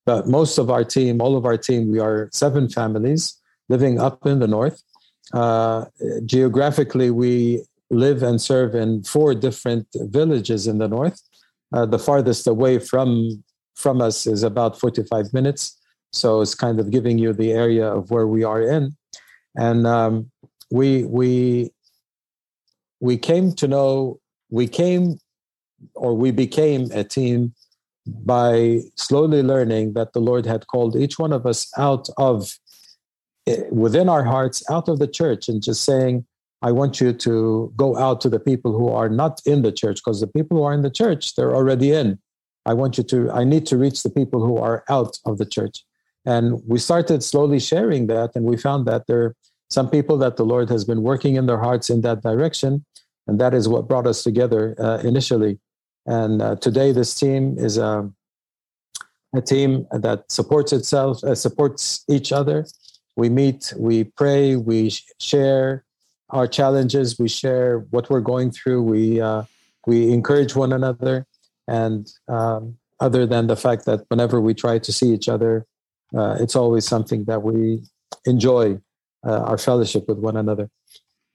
But 0.04 0.28
most 0.28 0.58
of 0.58 0.70
our 0.70 0.84
team, 0.84 1.20
all 1.20 1.36
of 1.36 1.44
our 1.44 1.56
team, 1.56 1.90
we 1.90 1.98
are 1.98 2.30
seven 2.32 2.68
families 2.68 3.36
living 3.68 4.00
up 4.00 4.24
in 4.24 4.38
the 4.38 4.46
north. 4.46 4.82
Uh, 5.32 5.86
geographically, 6.24 7.10
we 7.10 7.64
live 7.90 8.22
and 8.22 8.40
serve 8.40 8.74
in 8.74 9.02
four 9.02 9.34
different 9.34 9.88
villages 9.94 10.66
in 10.66 10.78
the 10.78 10.88
north. 10.88 11.20
Uh, 11.72 11.84
the 11.84 11.98
farthest 11.98 12.46
away 12.46 12.78
from 12.78 13.42
from 13.76 14.00
us 14.00 14.26
is 14.26 14.42
about 14.42 14.78
45 14.78 15.32
minutes, 15.32 15.78
so 16.12 16.40
it's 16.40 16.54
kind 16.54 16.80
of 16.80 16.90
giving 16.90 17.18
you 17.18 17.32
the 17.32 17.52
area 17.52 17.86
of 17.86 18.10
where 18.10 18.26
we 18.26 18.42
are 18.42 18.62
in. 18.62 18.96
And 19.56 19.86
um, 19.86 20.30
we 20.70 21.04
we 21.04 21.70
we 23.00 23.16
came 23.16 23.52
to 23.52 23.68
know 23.68 24.18
we 24.50 24.66
came 24.66 25.18
or 25.94 26.14
we 26.14 26.30
became 26.30 26.90
a 26.92 27.04
team 27.04 27.52
by 28.06 28.80
slowly 28.96 29.42
learning 29.42 29.92
that 29.94 30.12
the 30.12 30.20
Lord 30.20 30.46
had 30.46 30.66
called 30.68 30.96
each 30.96 31.18
one 31.18 31.32
of 31.32 31.44
us 31.44 31.66
out 31.76 32.08
of 32.16 32.58
eh, 33.46 33.62
within 33.70 34.08
our 34.08 34.24
hearts, 34.24 34.62
out 34.70 34.88
of 34.88 34.98
the 34.98 35.08
church, 35.08 35.48
and 35.48 35.62
just 35.62 35.82
saying, 35.82 36.24
I 36.62 36.72
want 36.72 37.00
you 37.00 37.12
to 37.12 37.72
go 37.76 37.96
out 37.96 38.20
to 38.22 38.28
the 38.28 38.40
people 38.40 38.72
who 38.72 38.88
are 38.88 39.08
not 39.08 39.40
in 39.44 39.62
the 39.62 39.72
church, 39.72 39.96
because 39.96 40.20
the 40.20 40.26
people 40.26 40.56
who 40.56 40.62
are 40.62 40.72
in 40.72 40.82
the 40.82 40.90
church, 40.90 41.34
they're 41.34 41.54
already 41.54 41.92
in. 41.92 42.18
I 42.66 42.74
want 42.74 42.98
you 42.98 43.04
to, 43.04 43.30
I 43.30 43.44
need 43.44 43.64
to 43.66 43.78
reach 43.78 44.02
the 44.02 44.10
people 44.10 44.44
who 44.44 44.58
are 44.58 44.84
out 44.90 45.18
of 45.24 45.38
the 45.38 45.46
church. 45.46 45.84
And 46.26 46.60
we 46.66 46.78
started 46.78 47.22
slowly 47.22 47.60
sharing 47.60 48.08
that, 48.08 48.32
and 48.34 48.44
we 48.44 48.56
found 48.56 48.86
that 48.86 49.06
there 49.06 49.22
are 49.22 49.36
some 49.70 49.88
people 49.88 50.18
that 50.18 50.36
the 50.36 50.44
Lord 50.44 50.68
has 50.70 50.84
been 50.84 51.02
working 51.02 51.36
in 51.36 51.46
their 51.46 51.58
hearts 51.58 51.88
in 51.88 52.00
that 52.02 52.22
direction. 52.22 52.84
And 53.28 53.40
that 53.40 53.54
is 53.54 53.68
what 53.68 53.88
brought 53.88 54.06
us 54.06 54.22
together 54.22 54.74
uh, 54.78 54.98
initially. 55.04 55.58
And 56.06 56.42
uh, 56.42 56.56
today, 56.56 56.92
this 56.92 57.14
team 57.14 57.56
is 57.58 57.78
a, 57.78 58.10
a 59.34 59.40
team 59.40 59.86
that 59.90 60.30
supports 60.30 60.72
itself, 60.72 61.22
uh, 61.24 61.34
supports 61.34 62.04
each 62.08 62.32
other. 62.32 62.66
We 63.16 63.28
meet, 63.28 63.72
we 63.76 64.04
pray, 64.04 64.56
we 64.56 64.92
share 65.18 65.84
our 66.30 66.46
challenges, 66.46 67.18
we 67.18 67.28
share 67.28 67.86
what 67.90 68.10
we're 68.10 68.20
going 68.20 68.50
through, 68.50 68.82
we 68.82 69.20
uh, 69.20 69.44
we 69.86 70.12
encourage 70.12 70.56
one 70.56 70.72
another. 70.72 71.26
And 71.68 72.10
um, 72.28 72.76
other 73.00 73.26
than 73.26 73.46
the 73.46 73.56
fact 73.56 73.84
that 73.86 74.04
whenever 74.08 74.40
we 74.40 74.54
try 74.54 74.78
to 74.78 74.92
see 74.92 75.12
each 75.12 75.28
other, 75.28 75.66
uh, 76.16 76.36
it's 76.40 76.56
always 76.56 76.86
something 76.86 77.24
that 77.24 77.42
we 77.42 77.82
enjoy 78.24 78.78
uh, 79.26 79.40
our 79.40 79.58
fellowship 79.58 80.08
with 80.08 80.18
one 80.18 80.36
another. 80.36 80.70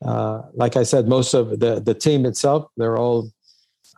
Uh, 0.04 0.42
like 0.54 0.76
I 0.78 0.84
said, 0.84 1.08
most 1.08 1.34
of 1.34 1.60
the 1.60 1.80
the 1.80 1.94
team 1.94 2.26
itself, 2.26 2.68
they're 2.78 2.98
all 2.98 3.32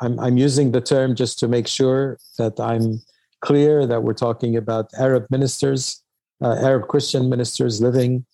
I'm, 0.01 0.19
I'm 0.19 0.37
using 0.37 0.71
the 0.71 0.81
term 0.81 1.15
just 1.15 1.39
to 1.39 1.47
make 1.47 1.67
sure 1.67 2.17
that 2.37 2.59
I'm 2.59 3.01
clear 3.41 3.85
that 3.85 4.03
we're 4.03 4.13
talking 4.13 4.57
about 4.57 4.89
Arab 4.97 5.27
ministers, 5.29 6.03
uh, 6.41 6.55
Arab 6.61 6.87
Christian 6.87 7.29
ministers 7.29 7.81
living 7.81 8.25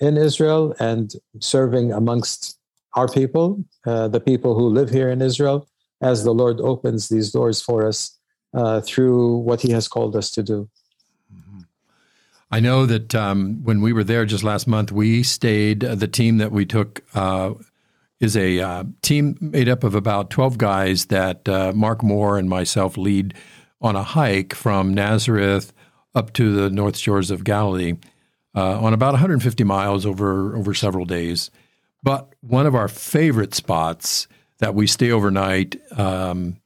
in 0.00 0.16
Israel 0.16 0.74
and 0.80 1.12
serving 1.40 1.92
amongst 1.92 2.58
our 2.94 3.08
people, 3.08 3.64
uh, 3.86 4.08
the 4.08 4.20
people 4.20 4.54
who 4.54 4.68
live 4.68 4.90
here 4.90 5.10
in 5.10 5.22
Israel, 5.22 5.68
as 6.04 6.22
the 6.22 6.34
Lord 6.34 6.60
opens 6.60 7.08
these 7.08 7.32
doors 7.32 7.62
for 7.62 7.86
us 7.86 8.18
uh, 8.52 8.80
through 8.82 9.38
what 9.38 9.62
He 9.62 9.70
has 9.72 9.88
called 9.88 10.14
us 10.14 10.30
to 10.32 10.42
do. 10.42 10.68
Mm-hmm. 11.34 11.60
I 12.50 12.60
know 12.60 12.84
that 12.86 13.14
um, 13.14 13.64
when 13.64 13.80
we 13.80 13.92
were 13.92 14.04
there 14.04 14.26
just 14.26 14.44
last 14.44 14.66
month, 14.66 14.92
we 14.92 15.22
stayed, 15.22 15.82
uh, 15.82 15.94
the 15.94 16.06
team 16.06 16.36
that 16.38 16.52
we 16.52 16.66
took 16.66 17.02
uh, 17.14 17.54
is 18.20 18.36
a 18.36 18.60
uh, 18.60 18.84
team 19.02 19.36
made 19.40 19.68
up 19.68 19.82
of 19.82 19.94
about 19.94 20.30
12 20.30 20.58
guys 20.58 21.06
that 21.06 21.48
uh, 21.48 21.72
Mark 21.74 22.02
Moore 22.02 22.38
and 22.38 22.48
myself 22.48 22.96
lead 22.96 23.34
on 23.80 23.96
a 23.96 24.02
hike 24.02 24.54
from 24.54 24.92
Nazareth 24.94 25.72
up 26.14 26.32
to 26.34 26.54
the 26.54 26.70
north 26.70 26.96
shores 26.96 27.30
of 27.30 27.44
Galilee. 27.44 27.94
uh, 28.54 28.78
on 28.80 28.92
about 28.92 29.12
150 29.14 29.64
miles 29.64 30.06
over 30.06 30.56
over 30.56 30.74
several 30.74 31.04
days. 31.04 31.50
But 32.02 32.34
one 32.40 32.66
of 32.66 32.74
our 32.74 32.88
favorite 32.88 33.54
spots 33.54 34.28
that 34.58 34.74
we 34.74 34.86
stay 34.86 35.10
overnight 35.10 35.80
um, 35.98 36.56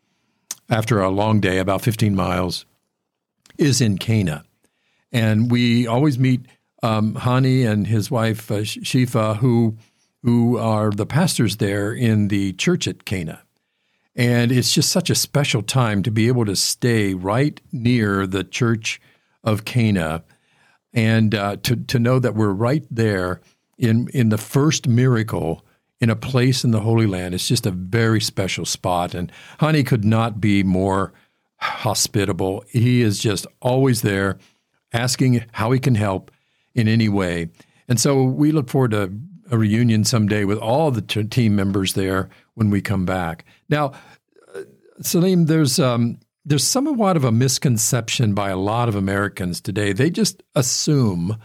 after 0.68 1.00
a 1.00 1.08
long 1.08 1.40
day, 1.40 1.58
about 1.58 1.82
15 1.82 2.14
miles, 2.14 2.66
is 3.56 3.80
in 3.80 3.98
Cana. 3.98 4.44
And 5.10 5.50
we 5.50 5.86
always 5.86 6.18
meet 6.18 6.42
um, 6.82 7.14
Hani 7.14 7.66
and 7.66 7.86
his 7.86 8.10
wife 8.10 8.50
uh, 8.50 8.60
Shifa, 8.60 9.36
who 9.38 9.76
who 10.22 10.58
are 10.58 10.90
the 10.90 11.06
pastors 11.06 11.58
there 11.58 11.92
in 11.92 12.28
the 12.28 12.52
church 12.54 12.88
at 12.88 13.04
Cana. 13.04 13.42
And 14.16 14.50
it's 14.50 14.72
just 14.72 14.90
such 14.90 15.10
a 15.10 15.14
special 15.14 15.62
time 15.62 16.02
to 16.02 16.10
be 16.10 16.26
able 16.26 16.44
to 16.46 16.56
stay 16.56 17.14
right 17.14 17.60
near 17.70 18.26
the 18.26 18.42
church 18.42 19.00
of 19.44 19.64
Cana 19.64 20.24
and 20.92 21.34
uh, 21.34 21.56
to, 21.62 21.76
to 21.76 21.98
know 22.00 22.18
that 22.18 22.34
we're 22.34 22.52
right 22.52 22.84
there 22.90 23.40
in, 23.78 24.08
in 24.12 24.30
the 24.30 24.38
first 24.38 24.88
miracle 24.88 25.64
in 26.00 26.10
a 26.10 26.16
place 26.16 26.64
in 26.64 26.70
the 26.70 26.80
Holy 26.80 27.06
Land. 27.06 27.34
It's 27.34 27.48
just 27.48 27.66
a 27.66 27.70
very 27.70 28.20
special 28.20 28.64
spot. 28.64 29.14
And 29.14 29.32
Hani 29.60 29.84
could 29.84 30.04
not 30.04 30.40
be 30.40 30.62
more 30.62 31.12
hospitable. 31.56 32.64
He 32.68 33.02
is 33.02 33.18
just 33.18 33.46
always 33.60 34.02
there 34.02 34.38
asking 34.92 35.44
how 35.52 35.72
he 35.72 35.80
can 35.80 35.96
help 35.96 36.30
in 36.74 36.88
any 36.88 37.08
way. 37.08 37.50
And 37.88 38.00
so 38.00 38.22
we 38.22 38.52
look 38.52 38.68
forward 38.68 38.92
to 38.92 39.12
a 39.50 39.58
reunion 39.58 40.04
someday 40.04 40.44
with 40.44 40.58
all 40.58 40.90
the 40.90 41.00
t- 41.00 41.24
team 41.24 41.56
members 41.56 41.94
there 41.94 42.28
when 42.54 42.70
we 42.70 42.80
come 42.80 43.04
back. 43.04 43.44
Now, 43.68 43.92
uh, 44.54 44.62
Saleem, 45.00 45.46
there's 45.46 45.78
um, 45.78 46.20
there's 46.44 46.64
somewhat 46.66 47.16
of 47.16 47.24
a 47.24 47.32
misconception 47.32 48.34
by 48.34 48.50
a 48.50 48.56
lot 48.56 48.88
of 48.88 48.94
Americans 48.94 49.60
today. 49.60 49.92
They 49.92 50.10
just 50.10 50.42
assume 50.54 51.38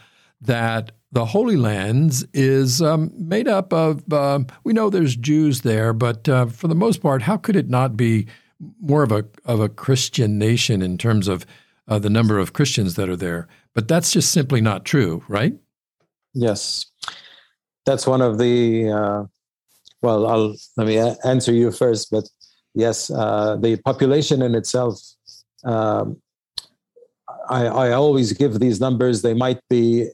that 0.45 0.91
the 1.11 1.25
Holy 1.25 1.55
Lands 1.55 2.25
is 2.33 2.81
um, 2.81 3.11
made 3.15 3.47
up 3.47 3.71
of. 3.71 4.11
Uh, 4.11 4.39
we 4.63 4.73
know 4.73 4.89
there's 4.89 5.15
Jews 5.15 5.61
there, 5.61 5.93
but 5.93 6.27
uh, 6.27 6.47
for 6.47 6.67
the 6.67 6.75
most 6.75 7.01
part, 7.01 7.21
how 7.21 7.37
could 7.37 7.55
it 7.55 7.69
not 7.69 7.95
be 7.95 8.27
more 8.81 9.03
of 9.03 9.11
a 9.11 9.25
of 9.45 9.59
a 9.59 9.69
Christian 9.69 10.37
nation 10.37 10.81
in 10.81 10.97
terms 10.97 11.27
of 11.27 11.45
uh, 11.87 11.99
the 11.99 12.09
number 12.09 12.39
of 12.39 12.53
Christians 12.53 12.95
that 12.95 13.09
are 13.09 13.15
there? 13.15 13.47
But 13.73 13.87
that's 13.87 14.11
just 14.11 14.31
simply 14.31 14.59
not 14.59 14.85
true, 14.85 15.23
right? 15.27 15.53
Yes, 16.33 16.85
that's 17.85 18.07
one 18.07 18.21
of 18.21 18.39
the. 18.39 18.89
Uh, 18.89 19.23
well, 20.01 20.25
I'll 20.27 20.55
let 20.77 20.87
me 20.87 20.97
answer 21.23 21.53
you 21.53 21.71
first, 21.71 22.09
but 22.11 22.27
yes, 22.73 23.11
uh, 23.11 23.55
the 23.57 23.77
population 23.77 24.41
in 24.41 24.55
itself. 24.55 24.99
Um, 25.63 26.21
I, 27.49 27.65
I 27.67 27.91
always 27.91 28.33
give 28.33 28.59
these 28.59 28.79
numbers. 28.79 29.21
They 29.21 29.33
might 29.33 29.59
be 29.69 30.09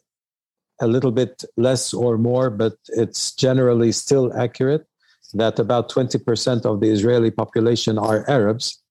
a 0.81 0.87
little 0.87 1.11
bit 1.11 1.43
less 1.57 1.93
or 1.93 2.17
more, 2.17 2.49
but 2.49 2.77
it's 2.89 3.33
generally 3.33 3.91
still 3.91 4.33
accurate 4.37 4.85
that 5.33 5.59
about 5.59 5.91
20% 5.91 6.65
of 6.65 6.79
the 6.79 6.89
Israeli 6.89 7.31
population 7.31 7.97
are 7.97 8.29
Arabs, 8.29 8.81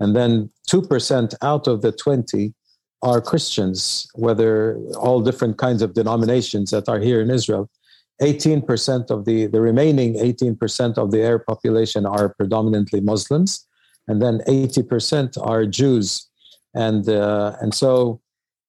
and 0.00 0.16
then 0.16 0.50
2% 0.70 1.34
out 1.42 1.66
of 1.66 1.82
the 1.82 1.92
20 1.92 2.54
are 3.02 3.20
Christians, 3.20 4.08
whether 4.14 4.76
all 4.96 5.20
different 5.20 5.58
kinds 5.58 5.82
of 5.82 5.94
denominations 5.94 6.70
that 6.70 6.88
are 6.88 7.00
here 7.00 7.20
in 7.20 7.30
Israel. 7.30 7.68
18% 8.20 9.10
of 9.10 9.24
the, 9.24 9.46
the 9.46 9.60
remaining 9.60 10.14
18% 10.14 10.96
of 10.96 11.10
the 11.10 11.22
Arab 11.22 11.42
population 11.46 12.06
are 12.06 12.34
predominantly 12.34 13.00
Muslims, 13.00 13.66
and 14.06 14.22
then 14.22 14.40
80% 14.46 15.36
are 15.44 15.66
Jews. 15.66 16.28
And, 16.74 17.08
uh, 17.08 17.56
and 17.60 17.74
so, 17.74 18.20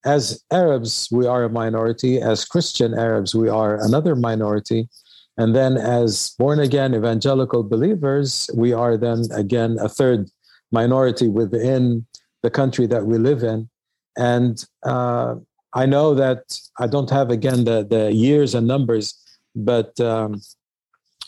as 0.05 0.43
Arabs, 0.51 1.07
we 1.11 1.25
are 1.27 1.43
a 1.43 1.49
minority. 1.49 2.21
As 2.21 2.45
Christian 2.45 2.93
Arabs, 2.93 3.33
we 3.33 3.49
are 3.49 3.83
another 3.83 4.15
minority. 4.15 4.89
And 5.37 5.55
then, 5.55 5.77
as 5.77 6.35
born 6.37 6.59
again 6.59 6.93
evangelical 6.93 7.63
believers, 7.63 8.49
we 8.55 8.73
are 8.73 8.97
then 8.97 9.25
again 9.31 9.77
a 9.79 9.89
third 9.89 10.29
minority 10.71 11.27
within 11.27 12.05
the 12.43 12.49
country 12.49 12.85
that 12.87 13.05
we 13.05 13.17
live 13.17 13.43
in. 13.43 13.69
And 14.17 14.63
uh, 14.83 15.35
I 15.73 15.85
know 15.85 16.13
that 16.13 16.59
I 16.79 16.87
don't 16.87 17.09
have 17.09 17.31
again 17.31 17.63
the, 17.63 17.83
the 17.83 18.13
years 18.13 18.53
and 18.53 18.67
numbers, 18.67 19.17
but 19.55 19.99
um, 19.99 20.41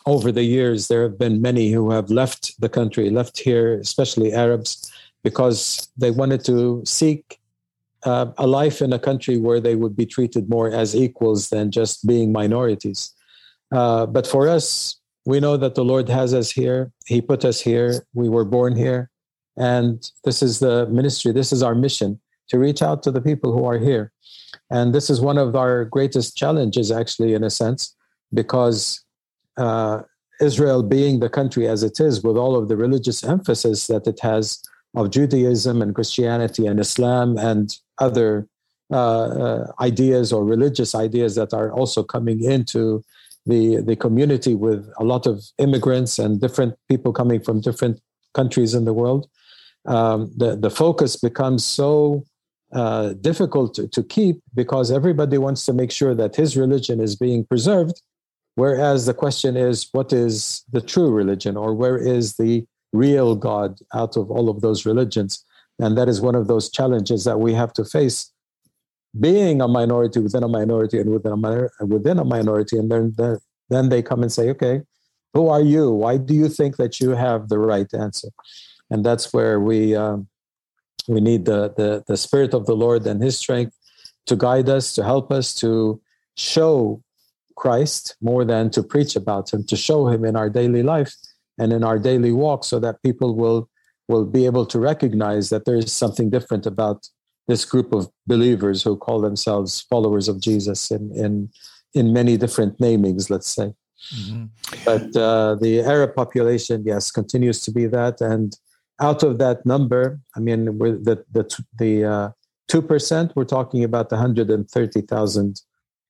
over 0.06 0.32
the 0.32 0.44
years, 0.44 0.88
there 0.88 1.02
have 1.02 1.18
been 1.18 1.42
many 1.42 1.72
who 1.72 1.90
have 1.92 2.12
left 2.12 2.60
the 2.62 2.70
country, 2.70 3.10
left 3.10 3.40
here, 3.40 3.80
especially 3.80 4.34
Arabs, 4.34 4.92
because 5.24 5.90
they 5.98 6.12
wanted 6.12 6.46
to 6.46 6.84
seek 6.86 7.40
uh, 8.06 8.28
a 8.38 8.48
life 8.48 8.82
in 8.82 8.94
a 8.94 9.00
country 9.00 9.38
where 9.38 9.60
they 9.60 9.76
would 9.76 9.96
be 9.96 10.06
treated 10.06 10.50
more 10.50 10.70
as 10.72 10.96
equals 10.96 11.50
than 11.50 11.72
just 11.72 12.06
being 12.08 12.32
minorities. 12.32 13.14
Uh, 13.74 14.06
but 14.06 14.28
for 14.28 14.48
us, 14.48 15.00
we 15.26 15.40
know 15.40 15.58
that 15.58 15.76
the 15.76 15.84
Lord 15.84 16.08
has 16.08 16.34
us 16.34 16.52
here. 16.52 16.92
He 17.08 17.20
put 17.20 17.44
us 17.44 17.60
here. 17.60 18.06
We 18.14 18.30
were 18.30 18.46
born 18.46 18.76
here. 18.76 19.10
And 19.58 20.10
this 20.24 20.44
is 20.44 20.60
the 20.60 20.86
ministry, 20.88 21.32
this 21.32 21.52
is 21.52 21.64
our 21.64 21.76
mission 21.76 22.20
to 22.50 22.60
reach 22.60 22.82
out 22.82 23.02
to 23.04 23.12
the 23.12 23.22
people 23.22 23.52
who 23.54 23.66
are 23.66 23.80
here. 23.80 24.12
And 24.70 24.94
this 24.94 25.10
is 25.10 25.20
one 25.20 25.38
of 25.38 25.56
our 25.56 25.86
greatest 25.86 26.38
challenges, 26.38 26.92
actually, 26.92 27.34
in 27.34 27.44
a 27.44 27.50
sense, 27.50 27.96
because 28.34 29.04
uh, 29.58 30.02
Israel, 30.42 30.84
being 30.84 31.20
the 31.20 31.30
country 31.30 31.68
as 31.68 31.82
it 31.82 32.00
is, 32.00 32.24
with 32.24 32.38
all 32.38 32.56
of 32.56 32.68
the 32.68 32.78
religious 32.78 33.24
emphasis 33.24 33.88
that 33.88 34.06
it 34.06 34.20
has 34.20 34.62
of 34.96 35.10
Judaism 35.10 35.82
and 35.82 35.96
Christianity 35.96 36.68
and 36.68 36.80
Islam 36.80 37.38
and 37.38 37.76
other 38.00 38.48
uh, 38.92 38.96
uh, 38.96 39.72
ideas 39.80 40.32
or 40.32 40.44
religious 40.44 40.94
ideas 40.94 41.36
that 41.36 41.54
are 41.54 41.72
also 41.72 42.04
coming 42.04 42.44
into 42.44 43.04
the, 43.46 43.82
the 43.82 43.96
community 43.96 44.56
with 44.56 44.92
a 44.98 45.04
lot 45.04 45.26
of 45.26 45.44
immigrants 45.58 46.20
and 46.20 46.42
different 46.42 46.76
people 46.90 47.14
coming 47.14 47.42
from 47.42 47.62
different 47.62 48.00
countries 48.34 48.74
in 48.74 48.86
the 48.86 48.94
world. 48.94 49.28
Um, 49.86 50.32
the, 50.36 50.56
the 50.56 50.72
focus 50.72 51.16
becomes 51.16 51.64
so 51.64 52.24
uh, 52.74 53.14
difficult 53.14 53.76
to, 53.76 53.88
to 53.90 54.04
keep 54.04 54.42
because 54.56 54.92
everybody 54.92 55.38
wants 55.38 55.66
to 55.68 55.74
make 55.74 55.92
sure 55.92 56.16
that 56.16 56.36
his 56.36 56.58
religion 56.58 57.00
is 57.00 57.16
being 57.16 57.46
preserved 57.46 58.02
Whereas 58.56 59.06
the 59.06 59.14
question 59.14 59.58
is, 59.58 59.90
what 59.92 60.14
is 60.14 60.64
the 60.72 60.82
true 60.82 61.12
religion, 61.12 61.58
or 61.58 61.74
where 61.74 61.98
is 61.98 62.38
the 62.38 62.66
real 62.94 63.36
God 63.36 63.78
out 63.94 64.16
of 64.16 64.32
all 64.32 64.50
of 64.50 64.62
those 64.62 64.86
religions? 64.86 65.44
And 65.80 65.98
that 65.98 66.08
is 66.08 66.22
one 66.22 66.36
of 66.36 66.48
those 66.48 66.70
challenges 66.70 67.24
that 67.26 67.40
we 67.40 67.54
have 67.54 67.74
to 67.74 67.84
face, 67.84 68.32
being 69.20 69.62
a 69.62 69.68
minority 69.68 70.20
within 70.20 70.44
a 70.44 70.48
minority 70.48 71.00
and 71.00 71.10
within 71.10 71.34
a 71.34 71.38
minor, 71.38 71.72
within 71.82 72.20
a 72.20 72.26
minority. 72.26 72.78
And 72.78 72.92
then 72.92 73.16
then 73.70 73.90
they 73.90 74.02
come 74.02 74.22
and 74.22 74.32
say, 74.32 74.50
okay, 74.52 74.82
who 75.34 75.50
are 75.50 75.62
you? 75.62 75.92
Why 75.92 76.18
do 76.18 76.34
you 76.34 76.48
think 76.48 76.78
that 76.78 77.00
you 77.00 77.12
have 77.12 77.50
the 77.50 77.60
right 77.60 77.92
answer? 77.94 78.30
And 78.90 79.04
that's 79.04 79.34
where 79.34 79.60
we 79.60 79.96
um, 79.96 80.28
we 81.08 81.20
need 81.20 81.46
the, 81.46 81.74
the 81.76 82.04
the 82.08 82.18
spirit 82.18 82.54
of 82.54 82.66
the 82.66 82.76
Lord 82.76 83.06
and 83.06 83.22
His 83.22 83.38
strength 83.38 83.76
to 84.28 84.36
guide 84.36 84.70
us, 84.70 84.94
to 84.96 85.04
help 85.04 85.32
us, 85.32 85.54
to 85.56 86.02
show 86.36 87.02
Christ 87.56 88.16
more 88.22 88.44
than 88.44 88.70
to 88.72 88.84
preach 88.84 89.16
about 89.16 89.52
him, 89.52 89.64
to 89.66 89.76
show 89.76 90.08
him 90.08 90.26
in 90.26 90.36
our 90.36 90.50
daily 90.50 90.84
life 90.84 91.14
and 91.58 91.72
in 91.72 91.84
our 91.84 91.98
daily 91.98 92.32
walk 92.32 92.64
so 92.66 92.80
that 92.80 93.02
people 93.02 93.36
will 93.36 93.70
will 94.08 94.26
be 94.26 94.46
able 94.46 94.66
to 94.66 94.80
recognize 94.80 95.50
that 95.50 95.66
there 95.66 95.76
is 95.76 95.92
something 95.92 96.30
different 96.30 96.66
about 96.66 97.08
this 97.48 97.66
group 97.66 97.94
of 97.94 98.10
believers 98.26 98.84
who 98.84 98.96
call 98.96 99.22
themselves 99.22 99.82
followers 99.82 100.28
of 100.28 100.40
Jesus 100.40 100.92
in 100.92 101.12
in 101.16 101.50
in 101.94 102.14
many 102.14 102.38
different 102.38 102.78
namings, 102.80 103.30
let's 103.30 103.48
say. 103.48 103.74
Mm-hmm. 104.14 104.46
But 104.84 105.16
uh, 105.16 105.56
the 105.56 105.82
Arab 105.82 106.16
population, 106.16 106.84
yes, 106.86 107.12
continues 107.12 107.62
to 107.62 107.72
be 107.72 107.86
that, 107.88 108.22
and 108.22 108.56
out 109.02 109.24
of 109.24 109.38
that 109.40 109.66
number, 109.66 110.20
I 110.36 110.40
mean, 110.40 110.66
the 110.66 111.24
the 111.32 111.64
the 111.78 112.04
uh, 112.04 112.30
two 112.68 112.80
uh, 112.80 112.88
percent, 112.88 113.32
we're 113.36 113.46
talking 113.46 113.84
about 113.84 114.12
one 114.12 114.20
hundred 114.20 114.50
and 114.50 114.70
thirty 114.70 115.02
thousand 115.02 115.62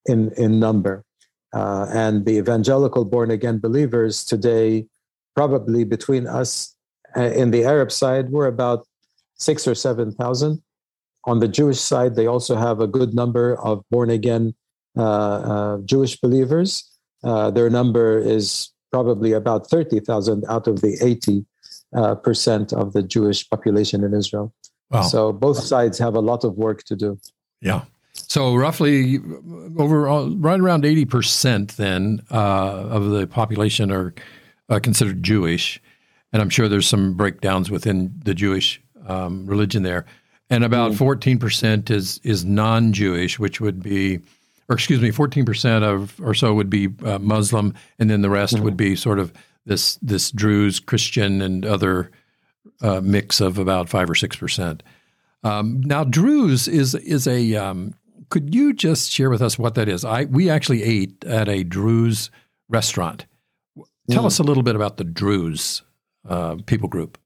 in 0.05 0.31
in 0.37 0.59
number. 0.59 1.03
Uh, 1.53 1.87
and 1.93 2.25
the 2.25 2.37
evangelical 2.37 3.05
born 3.05 3.31
again 3.31 3.59
believers 3.59 4.25
today, 4.25 4.87
probably 5.35 5.85
between 5.85 6.27
us 6.27 6.74
in 7.15 7.51
the 7.51 7.63
Arab 7.63 7.91
side, 7.91 8.29
we're 8.29 8.47
about 8.47 8.85
six 9.35 9.67
or 9.67 9.75
7,000. 9.75 10.61
On 11.25 11.39
the 11.39 11.47
Jewish 11.47 11.79
side, 11.79 12.15
they 12.15 12.27
also 12.27 12.55
have 12.55 12.79
a 12.79 12.87
good 12.87 13.13
number 13.13 13.59
of 13.61 13.83
born 13.89 14.09
again 14.09 14.53
uh, 14.97 15.01
uh, 15.03 15.77
Jewish 15.79 16.17
believers. 16.17 16.89
Uh, 17.23 17.49
their 17.51 17.69
number 17.69 18.19
is 18.19 18.71
probably 18.91 19.33
about 19.33 19.67
30,000 19.69 20.45
out 20.47 20.67
of 20.67 20.81
the 20.81 20.97
80 21.01 21.45
uh, 21.95 22.15
percent 22.15 22.71
of 22.73 22.93
the 22.93 23.01
Jewish 23.01 23.49
population 23.49 24.03
in 24.03 24.13
Israel. 24.13 24.53
Wow. 24.91 25.01
So 25.01 25.33
both 25.33 25.57
sides 25.57 25.97
have 25.97 26.15
a 26.15 26.19
lot 26.19 26.43
of 26.43 26.55
work 26.55 26.83
to 26.83 26.95
do. 26.95 27.19
Yeah. 27.61 27.85
So 28.13 28.55
roughly 28.55 29.19
over 29.77 30.03
right 30.03 30.59
around 30.59 30.83
80% 30.83 31.75
then 31.75 32.21
uh, 32.31 32.35
of 32.35 33.09
the 33.09 33.27
population 33.27 33.91
are 33.91 34.13
uh, 34.69 34.79
considered 34.79 35.23
Jewish. 35.23 35.81
And 36.35 36.41
I'm 36.41 36.49
sure 36.49 36.67
there's 36.67 36.85
some 36.85 37.13
breakdowns 37.13 37.71
within 37.71 38.13
the 38.25 38.33
Jewish 38.33 38.81
um, 39.07 39.45
religion 39.45 39.83
there. 39.83 40.05
And 40.49 40.65
about 40.65 40.91
mm. 40.91 41.39
14% 41.39 41.89
is, 41.89 42.19
is 42.25 42.43
non 42.43 42.91
Jewish, 42.91 43.39
which 43.39 43.61
would 43.61 43.81
be 43.81 44.19
or 44.67 44.73
excuse 44.75 44.99
me, 44.99 45.11
14% 45.11 45.83
of 45.83 46.19
or 46.21 46.33
so 46.33 46.53
would 46.53 46.69
be 46.69 46.89
uh, 47.05 47.19
Muslim, 47.19 47.73
and 47.99 48.09
then 48.09 48.21
the 48.21 48.29
rest 48.29 48.55
mm-hmm. 48.55 48.65
would 48.65 48.75
be 48.75 48.97
sort 48.97 49.17
of 49.17 49.31
this 49.65 49.97
this 50.01 50.29
Druze, 50.29 50.81
Christian, 50.81 51.41
and 51.41 51.65
other 51.65 52.11
uh, 52.81 52.99
mix 52.99 53.39
of 53.39 53.57
about 53.57 53.87
five 53.87 54.09
or 54.09 54.15
six 54.15 54.35
percent. 54.35 54.83
Um, 55.41 55.79
now, 55.85 56.03
Druze 56.03 56.67
is 56.67 56.95
is 56.95 57.27
a. 57.27 57.55
Um, 57.55 57.93
could 58.29 58.53
you 58.53 58.73
just 58.73 59.09
share 59.09 59.29
with 59.29 59.41
us 59.41 59.57
what 59.57 59.75
that 59.75 59.87
is? 59.87 60.03
I 60.03 60.25
we 60.25 60.49
actually 60.49 60.83
ate 60.83 61.23
at 61.23 61.47
a 61.47 61.63
Druze 61.63 62.29
restaurant. 62.67 63.25
Tell 64.09 64.23
mm. 64.23 64.27
us 64.27 64.39
a 64.39 64.43
little 64.43 64.63
bit 64.63 64.75
about 64.75 64.97
the 64.97 65.05
Druze 65.05 65.83
uh, 66.27 66.55
people 66.65 66.89
group. 66.89 67.17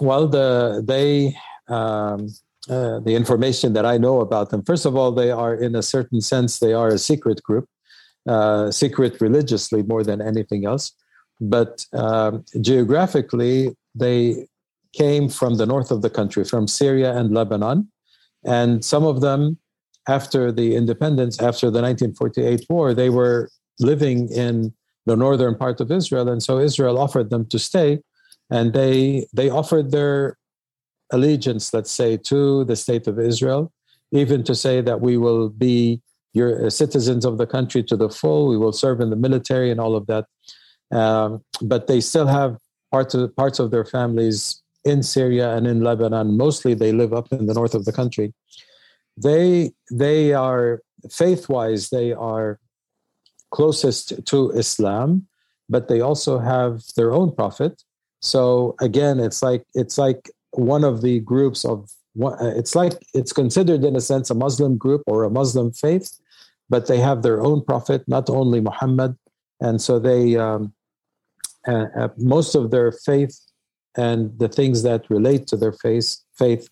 Well, 0.00 0.28
the 0.28 0.82
they 0.86 1.36
um, 1.68 2.28
uh, 2.68 3.00
the 3.00 3.14
information 3.14 3.72
that 3.72 3.86
I 3.86 3.96
know 3.96 4.20
about 4.20 4.50
them. 4.50 4.62
First 4.62 4.84
of 4.84 4.96
all, 4.96 5.12
they 5.12 5.30
are 5.30 5.54
in 5.54 5.74
a 5.74 5.82
certain 5.82 6.20
sense 6.20 6.58
they 6.58 6.74
are 6.74 6.88
a 6.88 6.98
secret 6.98 7.42
group, 7.42 7.66
uh, 8.28 8.70
secret 8.70 9.20
religiously 9.20 9.82
more 9.82 10.04
than 10.04 10.20
anything 10.20 10.66
else. 10.66 10.92
But 11.40 11.86
um, 11.92 12.44
geographically, 12.60 13.76
they 13.94 14.48
came 14.92 15.28
from 15.28 15.54
the 15.56 15.66
north 15.66 15.90
of 15.90 16.02
the 16.02 16.10
country, 16.10 16.44
from 16.44 16.66
Syria 16.66 17.16
and 17.16 17.32
Lebanon, 17.32 17.90
and 18.44 18.84
some 18.84 19.04
of 19.04 19.20
them, 19.20 19.58
after 20.08 20.50
the 20.50 20.74
independence, 20.74 21.40
after 21.40 21.70
the 21.70 21.82
1948 21.82 22.66
war, 22.68 22.94
they 22.94 23.10
were 23.10 23.50
living 23.78 24.28
in 24.30 24.72
the 25.08 25.16
northern 25.16 25.54
part 25.64 25.80
of 25.80 25.90
Israel, 25.90 26.28
and 26.28 26.42
so 26.42 26.58
Israel 26.58 26.96
offered 26.98 27.28
them 27.30 27.44
to 27.52 27.58
stay, 27.58 27.90
and 28.56 28.66
they 28.78 29.26
they 29.38 29.48
offered 29.60 29.90
their 29.90 30.36
allegiance, 31.16 31.64
let's 31.76 31.90
say, 32.00 32.10
to 32.30 32.64
the 32.70 32.76
state 32.76 33.06
of 33.10 33.18
Israel, 33.18 33.72
even 34.12 34.44
to 34.48 34.54
say 34.54 34.76
that 34.88 35.00
we 35.00 35.16
will 35.16 35.48
be 35.48 36.00
your 36.34 36.66
uh, 36.66 36.70
citizens 36.70 37.24
of 37.24 37.38
the 37.38 37.46
country 37.46 37.82
to 37.90 37.96
the 37.96 38.10
full, 38.10 38.48
we 38.48 38.58
will 38.62 38.76
serve 38.84 39.00
in 39.00 39.10
the 39.10 39.16
military 39.26 39.70
and 39.70 39.80
all 39.80 39.94
of 39.96 40.06
that. 40.06 40.24
Um, 40.90 41.42
but 41.62 41.86
they 41.86 42.00
still 42.00 42.26
have 42.26 42.58
parts 42.92 43.14
of 43.14 43.34
parts 43.36 43.58
of 43.58 43.70
their 43.70 43.84
families 43.84 44.62
in 44.84 45.02
Syria 45.02 45.46
and 45.56 45.66
in 45.66 45.82
Lebanon. 45.82 46.36
Mostly, 46.36 46.74
they 46.74 46.92
live 46.92 47.12
up 47.12 47.32
in 47.32 47.46
the 47.46 47.54
north 47.54 47.74
of 47.74 47.84
the 47.84 47.92
country. 48.00 48.32
They 49.16 49.72
they 49.90 50.32
are 50.32 50.80
faith 51.10 51.48
wise 51.48 51.90
they 51.90 52.12
are 52.12 52.58
closest 53.50 54.24
to 54.26 54.50
Islam, 54.50 55.26
but 55.68 55.88
they 55.88 56.00
also 56.00 56.38
have 56.38 56.82
their 56.96 57.12
own 57.12 57.34
prophet. 57.34 57.82
So 58.20 58.74
again, 58.80 59.20
it's 59.20 59.42
like 59.42 59.64
it's 59.74 59.98
like 59.98 60.30
one 60.52 60.84
of 60.84 61.02
the 61.02 61.20
groups 61.20 61.64
of 61.64 61.90
it's 62.40 62.74
like 62.74 62.94
it's 63.14 63.32
considered 63.32 63.84
in 63.84 63.94
a 63.94 64.00
sense 64.00 64.30
a 64.30 64.34
Muslim 64.34 64.76
group 64.76 65.02
or 65.06 65.24
a 65.24 65.30
Muslim 65.30 65.72
faith, 65.72 66.18
but 66.68 66.86
they 66.86 66.98
have 66.98 67.22
their 67.22 67.40
own 67.40 67.62
prophet, 67.64 68.02
not 68.08 68.28
only 68.28 68.60
Muhammad, 68.60 69.16
and 69.60 69.80
so 69.80 69.98
they 69.98 70.36
um, 70.36 70.72
uh, 71.66 71.86
uh, 71.96 72.08
most 72.16 72.54
of 72.54 72.70
their 72.70 72.92
faith 72.92 73.38
and 73.96 74.36
the 74.38 74.48
things 74.48 74.82
that 74.82 75.10
relate 75.10 75.46
to 75.48 75.56
their 75.56 75.72
faith 75.72 76.16
faith 76.36 76.68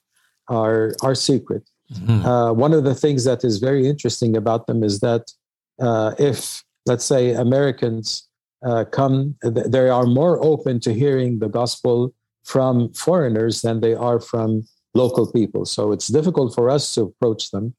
are 0.49 0.95
are 1.02 1.14
secret. 1.14 1.68
Mm-hmm. 1.92 2.26
Uh, 2.26 2.52
one 2.52 2.73
of 2.73 2.85
the 2.85 2.95
things 2.95 3.25
that 3.25 3.45
is 3.45 3.59
very 3.59 3.87
interesting 3.87 4.37
about 4.37 4.66
them 4.66 4.83
is 4.83 5.00
that 5.00 5.33
uh, 5.80 6.14
if 6.18 6.64
let's 6.87 7.05
say 7.05 7.33
Americans 7.33 8.28
uh, 8.64 8.85
come, 8.85 9.37
they 9.43 9.88
are 9.88 10.07
more 10.07 10.43
open 10.45 10.81
to 10.81 10.95
hearing 10.95 11.38
the 11.38 11.49
gospel 11.49 12.14
from 12.45 12.93
foreigners 12.95 13.62
than 13.62 13.81
they 13.81 13.95
are 13.95 14.21
from 14.21 14.66
local 14.95 15.31
people. 15.31 15.66
So 15.66 15.93
it's 15.93 16.09
difficult 16.09 16.55
for 16.55 16.71
us 16.71 16.95
to 16.95 17.02
approach 17.02 17.50
them. 17.50 17.75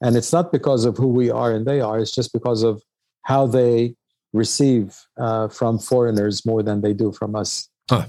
And 0.00 0.16
it's 0.16 0.32
not 0.32 0.50
because 0.50 0.84
of 0.84 0.96
who 0.96 1.08
we 1.08 1.30
are 1.30 1.52
and 1.52 1.66
they 1.66 1.80
are, 1.80 1.98
it's 1.98 2.14
just 2.14 2.32
because 2.32 2.62
of 2.62 2.82
how 3.22 3.46
they 3.46 3.94
receive 4.32 4.98
uh, 5.18 5.48
from 5.48 5.78
foreigners 5.78 6.46
more 6.46 6.62
than 6.62 6.80
they 6.80 6.92
do 6.92 7.12
from 7.12 7.36
us. 7.36 7.68
Huh. 7.88 8.06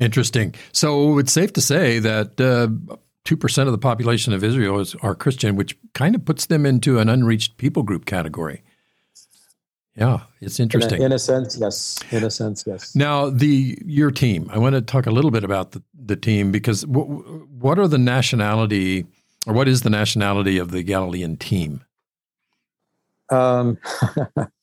Interesting. 0.00 0.54
So 0.72 1.18
it's 1.18 1.32
safe 1.32 1.52
to 1.52 1.60
say 1.60 1.98
that 2.00 2.40
uh, 2.40 2.68
2% 3.24 3.66
of 3.66 3.72
the 3.72 3.78
population 3.78 4.32
of 4.32 4.42
Israel 4.42 4.80
is, 4.80 4.96
are 4.96 5.14
Christian, 5.14 5.54
which 5.54 5.76
kind 5.94 6.14
of 6.14 6.24
puts 6.24 6.46
them 6.46 6.66
into 6.66 6.98
an 6.98 7.08
unreached 7.08 7.56
people 7.56 7.82
group 7.82 8.04
category. 8.04 8.62
Yeah, 9.94 10.20
it's 10.40 10.58
interesting. 10.58 10.96
In 10.96 11.02
a, 11.02 11.06
in 11.06 11.12
a, 11.12 11.18
sense, 11.18 11.58
yes. 11.58 12.02
In 12.10 12.24
a 12.24 12.30
sense, 12.30 12.64
yes. 12.66 12.96
Now, 12.96 13.28
the 13.28 13.78
your 13.84 14.10
team. 14.10 14.48
I 14.50 14.58
want 14.58 14.74
to 14.74 14.80
talk 14.80 15.06
a 15.06 15.10
little 15.10 15.30
bit 15.30 15.44
about 15.44 15.72
the, 15.72 15.82
the 15.94 16.16
team 16.16 16.50
because 16.50 16.82
w- 16.82 17.46
what 17.58 17.78
are 17.78 17.86
the 17.86 17.98
nationality 17.98 19.04
or 19.46 19.52
what 19.52 19.68
is 19.68 19.82
the 19.82 19.90
nationality 19.90 20.56
of 20.56 20.70
the 20.70 20.82
Galilean 20.82 21.36
team? 21.36 21.84
Um, 23.30 23.78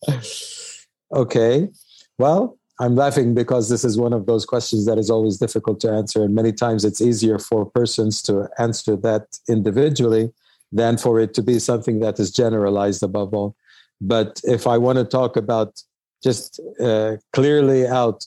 okay. 1.14 1.70
Well, 2.18 2.58
I'm 2.80 2.96
laughing 2.96 3.34
because 3.34 3.70
this 3.70 3.84
is 3.84 3.98
one 3.98 4.14
of 4.14 4.26
those 4.26 4.46
questions 4.46 4.86
that 4.86 4.98
is 4.98 5.10
always 5.10 5.38
difficult 5.38 5.80
to 5.82 5.92
answer, 5.92 6.24
and 6.24 6.34
many 6.34 6.54
times 6.54 6.86
it's 6.86 7.02
easier 7.02 7.38
for 7.38 7.66
persons 7.66 8.22
to 8.24 8.50
answer 8.58 8.96
that 8.98 9.38
individually 9.48 10.32
than 10.72 10.98
for 10.98 11.20
it 11.20 11.34
to 11.34 11.42
be 11.42 11.60
something 11.60 12.00
that 12.00 12.20
is 12.20 12.32
generalized 12.32 13.04
above 13.04 13.34
all. 13.34 13.56
But 14.02 14.42
if 14.44 14.68
I 14.68 14.78
want 14.78 14.98
to 14.98 15.06
talk 15.06 15.36
about 15.36 15.82
just 16.24 16.60
uh, 16.80 17.18
clearly 17.34 17.88
out, 17.88 18.26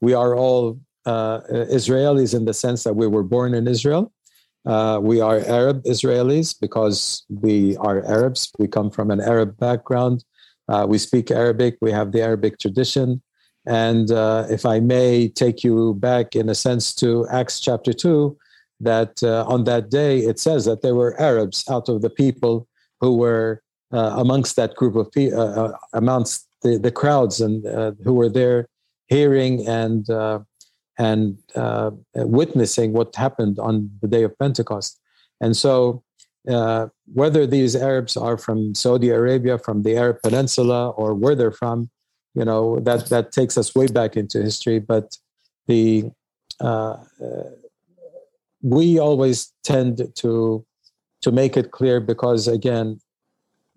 we 0.00 0.14
are 0.14 0.36
all 0.36 0.78
uh, 1.06 1.40
Israelis 1.50 2.34
in 2.34 2.44
the 2.44 2.54
sense 2.54 2.84
that 2.84 2.96
we 2.96 3.06
were 3.06 3.22
born 3.22 3.54
in 3.54 3.68
Israel. 3.68 4.12
Uh, 4.66 4.98
we 5.02 5.20
are 5.20 5.40
Arab 5.40 5.82
Israelis 5.84 6.54
because 6.58 7.24
we 7.28 7.76
are 7.78 8.04
Arabs. 8.06 8.50
We 8.58 8.66
come 8.66 8.90
from 8.90 9.10
an 9.10 9.20
Arab 9.20 9.58
background. 9.58 10.24
Uh, 10.68 10.86
we 10.88 10.98
speak 10.98 11.30
Arabic. 11.30 11.76
We 11.82 11.92
have 11.92 12.12
the 12.12 12.22
Arabic 12.22 12.58
tradition. 12.58 13.22
And 13.66 14.10
uh, 14.10 14.46
if 14.50 14.64
I 14.66 14.80
may 14.80 15.28
take 15.28 15.64
you 15.64 15.94
back 15.94 16.34
in 16.34 16.48
a 16.48 16.54
sense 16.54 16.94
to 16.96 17.26
Acts 17.30 17.60
chapter 17.60 17.92
2, 17.92 18.36
that 18.80 19.22
uh, 19.22 19.44
on 19.46 19.64
that 19.64 19.90
day 19.90 20.20
it 20.20 20.38
says 20.38 20.64
that 20.64 20.82
there 20.82 20.94
were 20.94 21.18
Arabs 21.20 21.64
out 21.70 21.88
of 21.88 22.02
the 22.02 22.10
people 22.10 22.66
who 23.00 23.16
were 23.16 23.62
uh, 23.92 24.14
amongst 24.16 24.56
that 24.56 24.74
group 24.74 24.96
of 24.96 25.10
people, 25.12 25.40
uh, 25.40 25.66
uh, 25.66 25.76
amongst 25.92 26.48
the, 26.62 26.78
the 26.78 26.90
crowds 26.90 27.40
and 27.40 27.64
who 28.02 28.14
were 28.14 28.28
there 28.28 28.68
hearing 29.08 29.66
and 29.68 30.08
and 30.98 31.38
witnessing 32.14 32.92
what 32.92 33.14
happened 33.14 33.58
on 33.58 33.90
the 34.00 34.08
day 34.08 34.22
of 34.22 34.38
Pentecost. 34.38 35.00
And 35.40 35.56
so, 35.56 36.02
whether 37.12 37.46
these 37.46 37.76
Arabs 37.76 38.16
are 38.16 38.38
from 38.38 38.74
Saudi 38.74 39.10
Arabia, 39.10 39.58
from 39.58 39.82
the 39.82 39.96
Arab 39.96 40.18
Peninsula, 40.22 40.90
or 40.90 41.14
where 41.14 41.34
they're 41.34 41.50
from, 41.52 41.90
you 42.34 42.44
know 42.44 42.80
that 42.80 43.06
that 43.10 43.32
takes 43.32 43.58
us 43.58 43.74
way 43.74 43.86
back 43.86 44.16
into 44.16 44.42
history. 44.42 44.78
But 44.78 45.18
the 45.66 46.10
uh, 46.60 46.96
we 48.62 48.98
always 48.98 49.52
tend 49.62 50.10
to 50.16 50.64
to 51.20 51.32
make 51.32 51.56
it 51.56 51.70
clear 51.70 52.00
because 52.00 52.48
again 52.48 53.00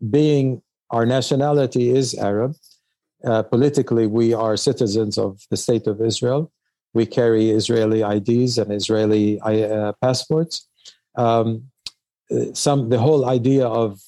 being 0.09 0.61
our 0.91 1.05
nationality 1.05 1.89
is 1.89 2.13
Arab. 2.15 2.55
Uh, 3.23 3.43
politically, 3.43 4.07
we 4.07 4.33
are 4.33 4.55
citizens 4.55 5.17
of 5.17 5.41
the 5.49 5.57
state 5.57 5.87
of 5.87 6.01
Israel. 6.01 6.51
We 6.93 7.05
carry 7.05 7.49
Israeli 7.49 8.01
IDs 8.01 8.57
and 8.57 8.71
Israeli 8.71 9.39
uh, 9.41 9.93
passports. 10.01 10.67
Um, 11.15 11.63
some 12.53 12.89
the 12.89 12.99
whole 12.99 13.27
idea 13.27 13.65
of 13.67 13.99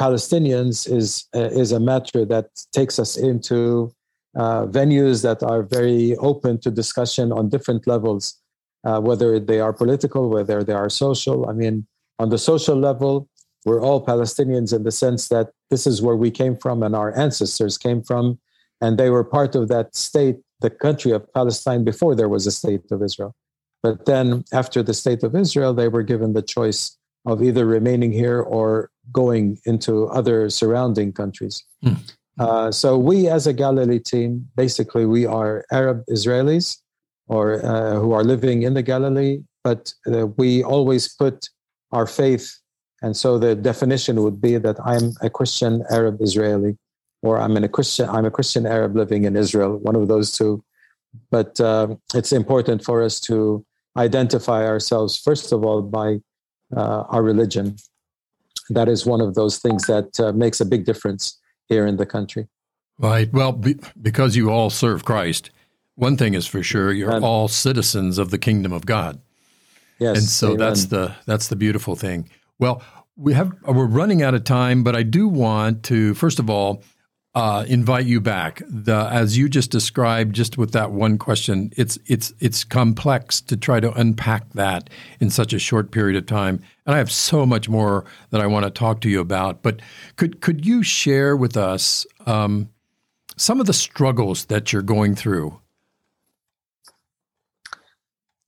Palestinians 0.00 0.90
is 0.90 1.26
uh, 1.34 1.50
is 1.62 1.72
a 1.72 1.80
matter 1.80 2.24
that 2.24 2.46
takes 2.72 2.98
us 2.98 3.16
into 3.16 3.92
uh, 4.36 4.66
venues 4.66 5.22
that 5.22 5.42
are 5.42 5.62
very 5.62 6.16
open 6.16 6.58
to 6.60 6.70
discussion 6.70 7.32
on 7.32 7.48
different 7.48 7.86
levels, 7.86 8.38
uh, 8.84 9.00
whether 9.00 9.38
they 9.38 9.60
are 9.60 9.72
political, 9.72 10.30
whether 10.30 10.62
they 10.64 10.72
are 10.72 10.88
social. 10.88 11.48
I 11.48 11.52
mean, 11.52 11.86
on 12.18 12.30
the 12.30 12.38
social 12.38 12.76
level, 12.76 13.28
we're 13.64 13.82
all 13.82 14.04
Palestinians 14.04 14.74
in 14.74 14.84
the 14.84 14.90
sense 14.90 15.28
that 15.28 15.50
this 15.70 15.86
is 15.86 16.02
where 16.02 16.16
we 16.16 16.30
came 16.30 16.56
from 16.56 16.82
and 16.82 16.94
our 16.96 17.16
ancestors 17.16 17.76
came 17.76 18.02
from, 18.02 18.38
and 18.80 18.98
they 18.98 19.10
were 19.10 19.24
part 19.24 19.54
of 19.54 19.68
that 19.68 19.94
state, 19.94 20.36
the 20.60 20.70
country 20.70 21.12
of 21.12 21.30
Palestine, 21.32 21.84
before 21.84 22.14
there 22.14 22.28
was 22.28 22.46
a 22.46 22.50
state 22.50 22.90
of 22.90 23.02
Israel. 23.02 23.34
But 23.82 24.06
then, 24.06 24.44
after 24.52 24.82
the 24.82 24.94
state 24.94 25.22
of 25.22 25.34
Israel, 25.34 25.72
they 25.74 25.88
were 25.88 26.02
given 26.02 26.32
the 26.32 26.42
choice 26.42 26.96
of 27.26 27.42
either 27.42 27.66
remaining 27.66 28.12
here 28.12 28.40
or 28.40 28.90
going 29.12 29.58
into 29.64 30.06
other 30.08 30.48
surrounding 30.50 31.12
countries. 31.12 31.64
Mm. 31.84 32.12
Uh, 32.38 32.70
so 32.70 32.96
we, 32.96 33.28
as 33.28 33.46
a 33.46 33.52
Galilee 33.52 33.98
team, 33.98 34.48
basically 34.56 35.04
we 35.04 35.26
are 35.26 35.64
Arab 35.70 36.04
Israelis 36.06 36.78
or 37.26 37.64
uh, 37.64 37.94
who 37.96 38.12
are 38.12 38.24
living 38.24 38.62
in 38.62 38.74
the 38.74 38.82
Galilee, 38.82 39.42
but 39.62 39.92
uh, 40.10 40.26
we 40.38 40.62
always 40.62 41.14
put 41.14 41.48
our 41.92 42.06
faith 42.06 42.59
and 43.02 43.16
so 43.16 43.38
the 43.38 43.54
definition 43.54 44.22
would 44.22 44.40
be 44.40 44.58
that 44.58 44.76
I'm 44.84 45.12
a 45.22 45.30
Christian 45.30 45.84
Arab 45.90 46.20
Israeli, 46.20 46.76
or 47.22 47.38
I'm 47.38 47.56
a 47.56 47.68
Christian 47.68 48.08
I'm 48.08 48.26
a 48.26 48.30
Christian 48.30 48.66
Arab 48.66 48.96
living 48.96 49.24
in 49.24 49.36
Israel, 49.36 49.78
one 49.78 49.96
of 49.96 50.08
those 50.08 50.32
two. 50.32 50.62
But 51.30 51.60
uh, 51.60 51.96
it's 52.14 52.32
important 52.32 52.84
for 52.84 53.02
us 53.02 53.18
to 53.20 53.64
identify 53.96 54.66
ourselves 54.66 55.18
first 55.18 55.52
of 55.52 55.64
all 55.64 55.82
by 55.82 56.20
uh, 56.76 57.02
our 57.08 57.22
religion. 57.22 57.76
that 58.70 58.88
is 58.88 59.04
one 59.04 59.20
of 59.20 59.34
those 59.34 59.58
things 59.58 59.86
that 59.86 60.20
uh, 60.20 60.32
makes 60.32 60.60
a 60.60 60.64
big 60.64 60.84
difference 60.84 61.40
here 61.68 61.86
in 61.86 61.96
the 61.96 62.06
country. 62.06 62.46
Right. 62.98 63.32
Well, 63.32 63.52
be, 63.52 63.76
because 64.00 64.36
you 64.36 64.50
all 64.50 64.70
serve 64.70 65.04
Christ, 65.04 65.50
one 65.96 66.16
thing 66.16 66.34
is 66.34 66.46
for 66.46 66.62
sure: 66.62 66.92
you're 66.92 67.20
all 67.20 67.48
citizens 67.48 68.18
of 68.18 68.30
the 68.30 68.38
kingdom 68.38 68.72
of 68.72 68.86
God. 68.86 69.20
Yes, 69.98 70.18
and 70.18 70.26
so 70.26 70.46
amen. 70.48 70.58
that's 70.58 70.84
the 70.86 71.14
that's 71.26 71.48
the 71.48 71.56
beautiful 71.56 71.96
thing. 71.96 72.28
Well, 72.60 72.82
we 73.16 73.32
have 73.32 73.52
we're 73.66 73.86
running 73.86 74.22
out 74.22 74.34
of 74.34 74.44
time, 74.44 74.84
but 74.84 74.94
I 74.94 75.02
do 75.02 75.26
want 75.26 75.82
to 75.84 76.14
first 76.14 76.38
of 76.38 76.48
all 76.48 76.82
uh, 77.34 77.64
invite 77.68 78.06
you 78.06 78.20
back. 78.20 78.60
The, 78.68 79.08
as 79.10 79.38
you 79.38 79.48
just 79.48 79.70
described, 79.70 80.34
just 80.34 80.58
with 80.58 80.72
that 80.72 80.92
one 80.92 81.16
question, 81.16 81.72
it's 81.76 81.98
it's 82.06 82.32
it's 82.38 82.64
complex 82.64 83.40
to 83.42 83.56
try 83.56 83.80
to 83.80 83.92
unpack 83.92 84.52
that 84.52 84.90
in 85.20 85.30
such 85.30 85.52
a 85.52 85.58
short 85.58 85.90
period 85.90 86.16
of 86.16 86.26
time. 86.26 86.60
And 86.86 86.94
I 86.94 86.98
have 86.98 87.10
so 87.10 87.46
much 87.46 87.68
more 87.68 88.04
that 88.30 88.40
I 88.42 88.46
want 88.46 88.64
to 88.64 88.70
talk 88.70 89.00
to 89.02 89.08
you 89.08 89.20
about. 89.20 89.62
But 89.62 89.80
could 90.16 90.40
could 90.40 90.66
you 90.66 90.82
share 90.82 91.36
with 91.36 91.56
us 91.56 92.06
um, 92.26 92.68
some 93.36 93.60
of 93.60 93.66
the 93.66 93.72
struggles 93.72 94.46
that 94.46 94.72
you're 94.72 94.82
going 94.82 95.14
through? 95.14 95.58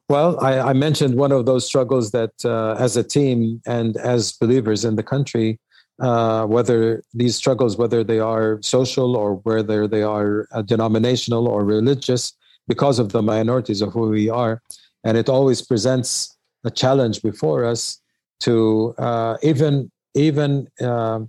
Well, 0.08 0.38
I, 0.44 0.58
I 0.58 0.72
mentioned 0.72 1.16
one 1.16 1.32
of 1.32 1.46
those 1.46 1.66
struggles 1.66 2.10
that, 2.10 2.32
uh, 2.44 2.76
as 2.78 2.96
a 2.96 3.02
team 3.02 3.62
and 3.66 3.96
as 3.96 4.32
believers 4.32 4.84
in 4.84 4.96
the 4.96 5.02
country, 5.02 5.58
uh, 6.00 6.44
whether 6.46 7.02
these 7.14 7.36
struggles, 7.36 7.76
whether 7.76 8.02
they 8.04 8.18
are 8.18 8.60
social 8.62 9.16
or 9.16 9.36
whether 9.36 9.86
they 9.86 10.02
are 10.02 10.48
uh, 10.52 10.62
denominational 10.62 11.48
or 11.48 11.64
religious, 11.64 12.32
because 12.68 12.98
of 12.98 13.12
the 13.12 13.22
minorities 13.22 13.82
of 13.82 13.92
who 13.92 14.08
we 14.08 14.28
are. 14.28 14.62
And 15.04 15.16
it 15.16 15.28
always 15.28 15.62
presents 15.62 16.36
a 16.64 16.70
challenge 16.70 17.22
before 17.22 17.64
us 17.64 18.00
to 18.40 18.94
uh, 18.98 19.36
even 19.42 19.90
even 20.14 20.68
uh, 20.80 21.20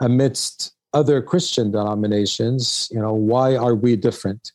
amidst 0.00 0.72
other 0.92 1.22
Christian 1.22 1.70
denominations, 1.70 2.88
you 2.90 3.00
know, 3.00 3.12
why 3.12 3.56
are 3.56 3.74
we 3.74 3.96
different? 3.96 4.52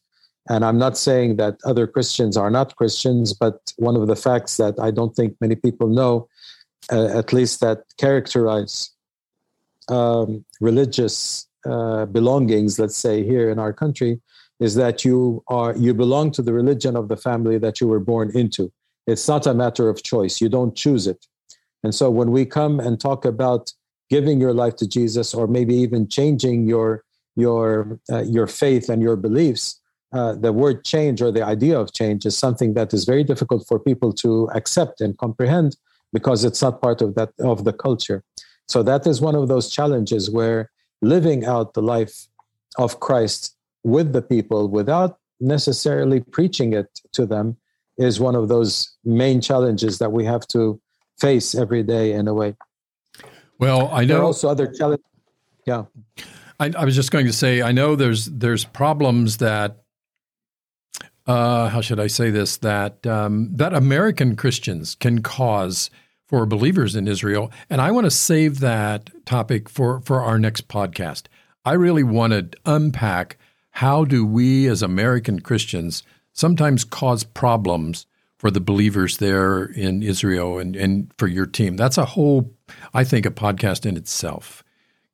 And 0.50 0.66
I'm 0.66 0.80
not 0.80 0.98
saying 0.98 1.36
that 1.36 1.60
other 1.64 1.86
Christians 1.86 2.36
are 2.36 2.50
not 2.50 2.76
Christians, 2.76 3.34
but 3.34 3.72
one 3.78 3.96
of 3.96 4.08
the 4.08 4.16
facts 4.16 4.58
that 4.58 4.80
I 4.80 4.90
don't 4.90 5.16
think 5.16 5.36
many 5.40 5.56
people 5.56 5.88
know, 5.88 6.28
uh, 6.92 7.18
at 7.18 7.32
least 7.32 7.60
that 7.60 7.84
characterize 7.98 8.90
um, 9.90 10.44
religious 10.60 11.48
uh, 11.70 12.06
belongings, 12.06 12.80
let's 12.80 12.98
say 12.98 13.24
here 13.24 13.50
in 13.50 13.60
our 13.60 13.74
country, 13.74 14.20
is 14.60 14.76
that 14.76 15.06
you 15.06 15.44
are 15.48 15.76
you 15.78 15.94
belong 15.94 16.32
to 16.32 16.42
the 16.42 16.54
religion 16.54 16.96
of 16.96 17.08
the 17.08 17.18
family 17.18 17.58
that 17.60 17.80
you 17.80 17.88
were 17.88 18.00
born 18.00 18.32
into. 18.36 18.72
It's 19.08 19.28
not 19.28 19.48
a 19.48 19.54
matter 19.54 19.88
of 19.88 20.04
choice. 20.04 20.42
You 20.42 20.50
don't 20.50 20.76
choose 20.76 21.08
it. 21.08 21.26
And 21.84 21.96
so 21.96 22.10
when 22.10 22.32
we 22.32 22.46
come 22.46 22.80
and 22.80 23.00
talk 23.00 23.24
about 23.24 23.72
giving 24.10 24.42
your 24.42 24.54
life 24.54 24.76
to 24.78 24.88
Jesus, 24.88 25.34
or 25.34 25.48
maybe 25.48 25.76
even 25.76 26.08
changing 26.08 26.68
your 26.68 27.04
your 27.36 28.00
uh, 28.12 28.24
your 28.24 28.48
faith 28.48 28.90
and 28.90 29.02
your 29.02 29.16
beliefs, 29.16 29.79
uh, 30.12 30.34
the 30.34 30.52
word 30.52 30.84
change 30.84 31.22
or 31.22 31.32
the 31.32 31.44
idea 31.44 31.80
of 31.80 31.94
change 31.94 32.26
is 32.26 32.38
something 32.38 32.74
that 32.74 32.94
is 32.94 33.06
very 33.06 33.24
difficult 33.24 33.66
for 33.68 33.80
people 33.80 34.12
to 34.14 34.50
accept 34.56 35.02
and 35.02 35.18
comprehend 35.18 35.76
because 36.12 36.44
it's 36.44 36.62
not 36.62 36.82
part 36.82 37.02
of 37.02 37.16
that 37.16 37.30
of 37.40 37.64
the 37.64 37.74
culture. 37.74 38.24
So 38.68 38.84
that 38.84 39.06
is 39.06 39.22
one 39.22 39.36
of 39.36 39.48
those 39.48 39.70
challenges 39.70 40.30
where 40.30 40.72
living 41.02 41.46
out 41.46 41.74
the 41.74 41.82
life 41.82 42.28
of 42.78 43.00
Christ 43.00 43.56
with 43.84 44.14
the 44.14 44.22
people 44.22 44.68
without 44.68 45.20
necessarily 45.40 46.20
preaching 46.20 46.74
it 46.74 46.88
to 47.14 47.26
them 47.26 47.58
is 47.98 48.20
one 48.20 48.36
of 48.36 48.48
those 48.48 48.96
main 49.04 49.42
challenges 49.42 50.00
that 50.00 50.12
we 50.12 50.26
have 50.26 50.48
to 50.48 50.80
face 51.20 51.54
every 51.54 51.84
day 51.84 52.14
in 52.14 52.28
a 52.28 52.34
way. 52.34 52.56
Well, 53.60 53.90
I 53.92 54.06
know 54.06 54.08
there 54.08 54.18
are 54.20 54.26
also 54.26 54.50
other 54.50 54.68
challenges. 54.68 55.06
Yeah. 55.66 55.86
I, 56.60 56.72
I, 56.78 56.86
was 56.86 56.96
just 56.96 57.12
going 57.12 57.26
to 57.26 57.34
say, 57.34 57.62
I 57.62 57.72
know 57.72 57.96
there's 57.96 58.26
there's 58.26 58.64
problems 58.64 59.38
that 59.38 59.84
uh, 61.30 61.70
how 61.70 61.80
should 61.82 62.00
I 62.00 62.08
say 62.08 62.32
this 62.32 62.58
that 62.58 63.06
um, 63.06 63.50
that 63.56 63.74
American 63.74 64.36
Christians 64.36 64.96
can 64.96 65.22
cause 65.22 65.90
for 66.30 66.46
believers 66.46 66.96
in 66.96 67.08
Israel. 67.08 67.52
And 67.72 67.82
I 67.82 67.90
want 67.90 68.06
to 68.06 68.12
save 68.12 68.60
that 68.60 69.10
topic 69.26 69.68
for, 69.68 70.00
for 70.02 70.22
our 70.22 70.38
next 70.38 70.68
podcast. 70.68 71.24
I 71.66 71.74
really 71.74 72.04
want 72.04 72.34
to 72.34 72.50
unpack 72.66 73.38
how 73.72 74.06
do 74.06 74.24
we 74.24 74.68
as 74.68 74.84
American 74.84 75.40
Christians 75.40 76.04
sometimes 76.32 76.84
cause 76.84 77.24
problems 77.24 78.06
for 78.38 78.52
the 78.52 78.62
believers 78.62 79.18
there 79.18 79.66
in 79.66 80.04
Israel 80.04 80.60
and, 80.60 80.76
and 80.76 81.12
for 81.18 81.28
your 81.28 81.48
team. 81.48 81.78
That's 81.78 81.98
a 81.98 82.06
whole, 82.06 82.54
I 82.94 83.04
think, 83.04 83.26
a 83.26 83.32
podcast 83.32 83.86
in 83.86 83.98
itself. 83.98 84.64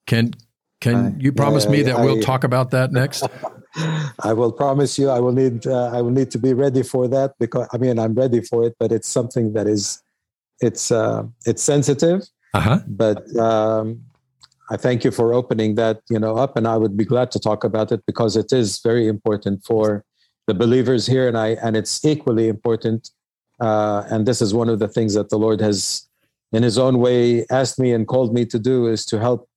Can 0.06 0.34
can 0.82 1.20
you 1.20 1.32
promise 1.32 1.66
me 1.68 1.82
that 1.84 1.96
I, 1.96 2.04
we'll 2.04 2.22
talk 2.22 2.44
about 2.44 2.72
that 2.72 2.92
next? 2.92 3.26
I 4.24 4.34
will 4.34 4.52
promise 4.52 4.98
you. 4.98 5.10
I 5.10 5.20
will 5.20 5.34
need. 5.34 5.68
Uh, 5.68 5.92
I 5.94 6.02
will 6.02 6.12
need 6.12 6.32
to 6.32 6.38
be 6.38 6.54
ready 6.54 6.84
for 6.84 7.08
that 7.10 7.34
because 7.40 7.68
I 7.74 7.78
mean 7.78 8.00
I'm 8.00 8.14
ready 8.14 8.42
for 8.42 8.64
it, 8.66 8.76
but 8.80 8.92
it's 8.92 9.08
something 9.08 9.54
that 9.54 9.68
is 9.68 10.02
it's 10.62 10.92
uh, 10.92 11.24
it's 11.46 11.64
sensitive. 11.64 12.24
Uh-huh. 12.54 12.80
But 12.88 13.36
um, 13.36 14.02
I 14.70 14.78
thank 14.78 15.04
you 15.04 15.12
for 15.12 15.34
opening 15.34 15.76
that 15.76 16.02
you 16.10 16.20
know 16.20 16.38
up, 16.38 16.56
and 16.56 16.68
I 16.68 16.78
would 16.78 16.96
be 16.96 17.06
glad 17.06 17.32
to 17.32 17.40
talk 17.40 17.64
about 17.64 17.92
it 17.92 18.06
because 18.06 18.38
it 18.38 18.54
is 18.54 18.80
very 18.80 19.08
important 19.08 19.66
for 19.66 20.06
the 20.48 20.54
believers 20.54 21.06
here, 21.06 21.28
and 21.28 21.38
I 21.38 21.50
and 21.62 21.76
it's 21.76 22.04
equally 22.06 22.48
important. 22.48 23.10
Uh, 23.60 24.04
and 24.10 24.26
this 24.26 24.42
is 24.42 24.54
one 24.54 24.70
of 24.70 24.80
the 24.80 24.88
things 24.88 25.14
that 25.14 25.30
the 25.30 25.38
Lord 25.38 25.62
has, 25.62 26.08
in 26.52 26.64
His 26.64 26.78
own 26.78 27.00
way, 27.00 27.46
asked 27.50 27.80
me 27.80 27.94
and 27.94 28.08
called 28.08 28.34
me 28.34 28.46
to 28.46 28.60
do 28.60 28.88
is 28.88 29.06
to 29.06 29.20
help 29.20 29.50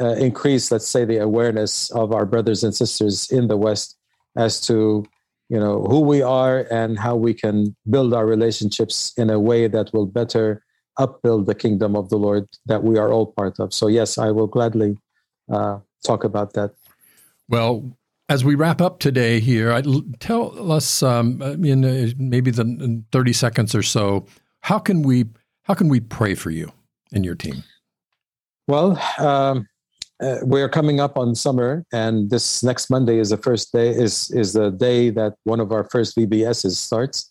uh, 0.00 0.14
increase, 0.14 0.70
let's 0.70 0.88
say, 0.88 1.04
the 1.04 1.18
awareness 1.18 1.90
of 1.90 2.12
our 2.12 2.26
brothers 2.26 2.64
and 2.64 2.74
sisters 2.74 3.30
in 3.30 3.48
the 3.48 3.56
West 3.56 3.96
as 4.36 4.60
to 4.62 5.04
you 5.52 5.60
know 5.60 5.82
who 5.82 6.00
we 6.00 6.22
are 6.22 6.66
and 6.70 6.98
how 6.98 7.14
we 7.14 7.34
can 7.34 7.76
build 7.90 8.14
our 8.14 8.24
relationships 8.24 9.12
in 9.18 9.28
a 9.28 9.38
way 9.38 9.68
that 9.68 9.92
will 9.92 10.06
better 10.06 10.64
upbuild 10.98 11.44
the 11.46 11.54
kingdom 11.54 11.94
of 11.94 12.08
the 12.08 12.16
lord 12.16 12.46
that 12.64 12.82
we 12.82 12.98
are 12.98 13.12
all 13.12 13.26
part 13.26 13.60
of. 13.60 13.74
So 13.74 13.86
yes 13.86 14.16
i 14.16 14.30
will 14.30 14.46
gladly 14.46 14.96
uh, 15.52 15.80
talk 16.06 16.24
about 16.24 16.54
that. 16.54 16.70
Well 17.48 17.98
as 18.30 18.44
we 18.44 18.54
wrap 18.54 18.80
up 18.80 18.98
today 18.98 19.40
here 19.40 19.72
I, 19.72 19.82
tell 20.20 20.72
us 20.72 21.02
um, 21.02 21.42
in 21.42 21.84
uh, 21.84 22.12
maybe 22.16 22.50
the 22.50 23.02
30 23.12 23.32
seconds 23.34 23.74
or 23.74 23.82
so 23.82 24.24
how 24.60 24.78
can 24.78 25.02
we 25.02 25.26
how 25.64 25.74
can 25.74 25.88
we 25.88 26.00
pray 26.00 26.34
for 26.34 26.50
you 26.50 26.72
and 27.12 27.26
your 27.26 27.34
team? 27.34 27.62
Well 28.68 28.98
um, 29.18 29.68
uh, 30.22 30.38
we 30.44 30.62
are 30.62 30.68
coming 30.68 31.00
up 31.00 31.18
on 31.18 31.34
summer, 31.34 31.84
and 31.92 32.30
this 32.30 32.62
next 32.62 32.90
Monday 32.90 33.18
is 33.18 33.30
the 33.30 33.36
first 33.36 33.72
day 33.72 33.90
is 33.90 34.30
is 34.30 34.52
the 34.52 34.70
day 34.70 35.10
that 35.10 35.34
one 35.44 35.60
of 35.60 35.72
our 35.72 35.88
first 35.90 36.16
VBSs 36.16 36.76
starts, 36.76 37.30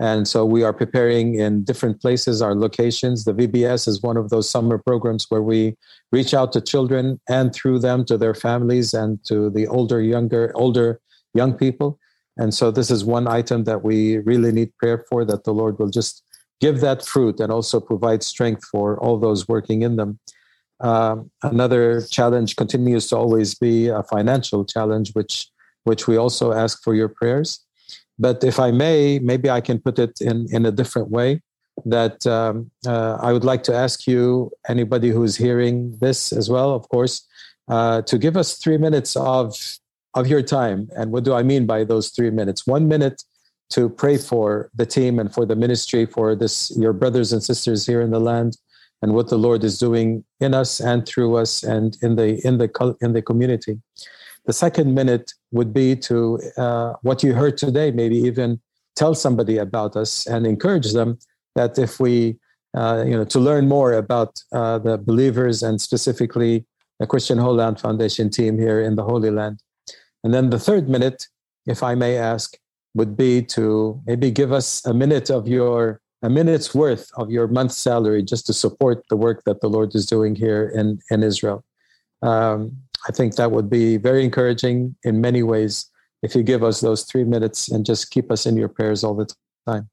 and 0.00 0.26
so 0.26 0.44
we 0.44 0.64
are 0.64 0.72
preparing 0.72 1.36
in 1.36 1.62
different 1.62 2.00
places, 2.00 2.42
our 2.42 2.54
locations. 2.54 3.24
The 3.24 3.34
VBS 3.34 3.86
is 3.86 4.02
one 4.02 4.16
of 4.16 4.30
those 4.30 4.50
summer 4.50 4.78
programs 4.78 5.26
where 5.28 5.42
we 5.42 5.76
reach 6.10 6.34
out 6.34 6.52
to 6.52 6.60
children 6.60 7.20
and 7.28 7.54
through 7.54 7.78
them 7.78 8.04
to 8.06 8.18
their 8.18 8.34
families 8.34 8.92
and 8.94 9.24
to 9.26 9.48
the 9.48 9.68
older, 9.68 10.02
younger, 10.02 10.50
older 10.56 11.00
young 11.34 11.54
people. 11.54 11.98
And 12.36 12.52
so 12.52 12.70
this 12.70 12.90
is 12.90 13.04
one 13.04 13.28
item 13.28 13.64
that 13.64 13.84
we 13.84 14.18
really 14.18 14.50
need 14.50 14.76
prayer 14.78 15.04
for 15.08 15.24
that 15.24 15.44
the 15.44 15.52
Lord 15.52 15.78
will 15.78 15.90
just 15.90 16.24
give 16.60 16.80
that 16.80 17.04
fruit 17.04 17.38
and 17.38 17.52
also 17.52 17.78
provide 17.78 18.22
strength 18.22 18.64
for 18.70 18.98
all 18.98 19.18
those 19.18 19.46
working 19.46 19.82
in 19.82 19.96
them. 19.96 20.18
Um, 20.82 21.30
another 21.42 22.02
challenge 22.02 22.56
continues 22.56 23.06
to 23.08 23.16
always 23.16 23.54
be 23.54 23.88
a 23.88 24.02
financial 24.02 24.64
challenge, 24.64 25.12
which 25.12 25.48
which 25.84 26.06
we 26.06 26.16
also 26.16 26.52
ask 26.52 26.82
for 26.82 26.94
your 26.94 27.08
prayers. 27.08 27.60
But 28.18 28.44
if 28.44 28.60
I 28.60 28.70
may, 28.70 29.18
maybe 29.18 29.50
I 29.50 29.60
can 29.60 29.78
put 29.80 29.98
it 29.98 30.20
in 30.20 30.46
in 30.52 30.66
a 30.66 30.72
different 30.72 31.10
way. 31.10 31.40
That 31.86 32.26
um, 32.26 32.70
uh, 32.86 33.16
I 33.20 33.32
would 33.32 33.44
like 33.44 33.62
to 33.64 33.74
ask 33.74 34.06
you, 34.06 34.50
anybody 34.68 35.08
who's 35.08 35.36
hearing 35.36 35.96
this 36.00 36.30
as 36.32 36.50
well, 36.50 36.74
of 36.74 36.86
course, 36.90 37.26
uh, 37.68 38.02
to 38.02 38.18
give 38.18 38.36
us 38.36 38.58
three 38.58 38.76
minutes 38.76 39.16
of 39.16 39.56
of 40.14 40.26
your 40.26 40.42
time. 40.42 40.90
And 40.96 41.12
what 41.12 41.24
do 41.24 41.32
I 41.32 41.42
mean 41.42 41.64
by 41.64 41.84
those 41.84 42.10
three 42.10 42.30
minutes? 42.30 42.66
One 42.66 42.88
minute 42.88 43.22
to 43.70 43.88
pray 43.88 44.18
for 44.18 44.70
the 44.74 44.84
team 44.84 45.18
and 45.18 45.32
for 45.32 45.46
the 45.46 45.56
ministry, 45.56 46.06
for 46.06 46.34
this 46.34 46.76
your 46.76 46.92
brothers 46.92 47.32
and 47.32 47.42
sisters 47.42 47.86
here 47.86 48.02
in 48.02 48.10
the 48.10 48.20
land 48.20 48.56
and 49.02 49.14
what 49.14 49.28
the 49.28 49.38
Lord 49.38 49.64
is 49.64 49.78
doing 49.78 50.24
in 50.40 50.54
us 50.54 50.80
and 50.80 51.06
through 51.06 51.36
us 51.36 51.62
and 51.62 51.96
in 52.02 52.16
the 52.16 52.40
in 52.46 52.58
the 52.58 52.96
in 53.00 53.12
the 53.12 53.22
community. 53.22 53.80
The 54.46 54.52
second 54.52 54.94
minute 54.94 55.32
would 55.52 55.72
be 55.72 55.94
to 55.96 56.40
uh, 56.56 56.94
what 57.02 57.22
you 57.22 57.34
heard 57.34 57.56
today, 57.56 57.90
maybe 57.90 58.16
even 58.16 58.60
tell 58.96 59.14
somebody 59.14 59.58
about 59.58 59.96
us 59.96 60.26
and 60.26 60.46
encourage 60.46 60.92
them 60.92 61.18
that 61.54 61.78
if 61.78 62.00
we, 62.00 62.38
uh, 62.74 63.04
you 63.06 63.16
know, 63.16 63.24
to 63.24 63.38
learn 63.38 63.68
more 63.68 63.92
about 63.92 64.42
uh, 64.52 64.78
the 64.78 64.98
believers 64.98 65.62
and 65.62 65.80
specifically 65.80 66.64
the 66.98 67.06
Christian 67.06 67.38
Holy 67.38 67.58
Land 67.58 67.80
Foundation 67.80 68.30
team 68.30 68.58
here 68.58 68.80
in 68.80 68.96
the 68.96 69.04
Holy 69.04 69.30
Land. 69.30 69.62
And 70.24 70.32
then 70.34 70.50
the 70.50 70.58
third 70.58 70.88
minute, 70.88 71.26
if 71.66 71.82
I 71.82 71.94
may 71.94 72.16
ask, 72.16 72.56
would 72.94 73.16
be 73.16 73.42
to 73.42 74.00
maybe 74.06 74.30
give 74.30 74.52
us 74.52 74.84
a 74.84 74.94
minute 74.94 75.30
of 75.30 75.48
your 75.48 76.00
a 76.22 76.30
minute's 76.30 76.74
worth 76.74 77.10
of 77.16 77.30
your 77.30 77.48
month's 77.48 77.76
salary 77.76 78.22
just 78.22 78.46
to 78.46 78.52
support 78.52 79.04
the 79.08 79.16
work 79.16 79.42
that 79.44 79.60
the 79.60 79.68
Lord 79.68 79.94
is 79.94 80.06
doing 80.06 80.34
here 80.34 80.72
in, 80.74 81.00
in 81.10 81.22
Israel. 81.22 81.64
Um, 82.22 82.76
I 83.08 83.12
think 83.12 83.34
that 83.34 83.50
would 83.50 83.68
be 83.68 83.96
very 83.96 84.24
encouraging 84.24 84.94
in 85.02 85.20
many 85.20 85.42
ways 85.42 85.90
if 86.22 86.36
you 86.36 86.44
give 86.44 86.62
us 86.62 86.80
those 86.80 87.02
three 87.02 87.24
minutes 87.24 87.68
and 87.68 87.84
just 87.84 88.12
keep 88.12 88.30
us 88.30 88.46
in 88.46 88.56
your 88.56 88.68
prayers 88.68 89.02
all 89.02 89.14
the 89.14 89.28
time. 89.66 89.90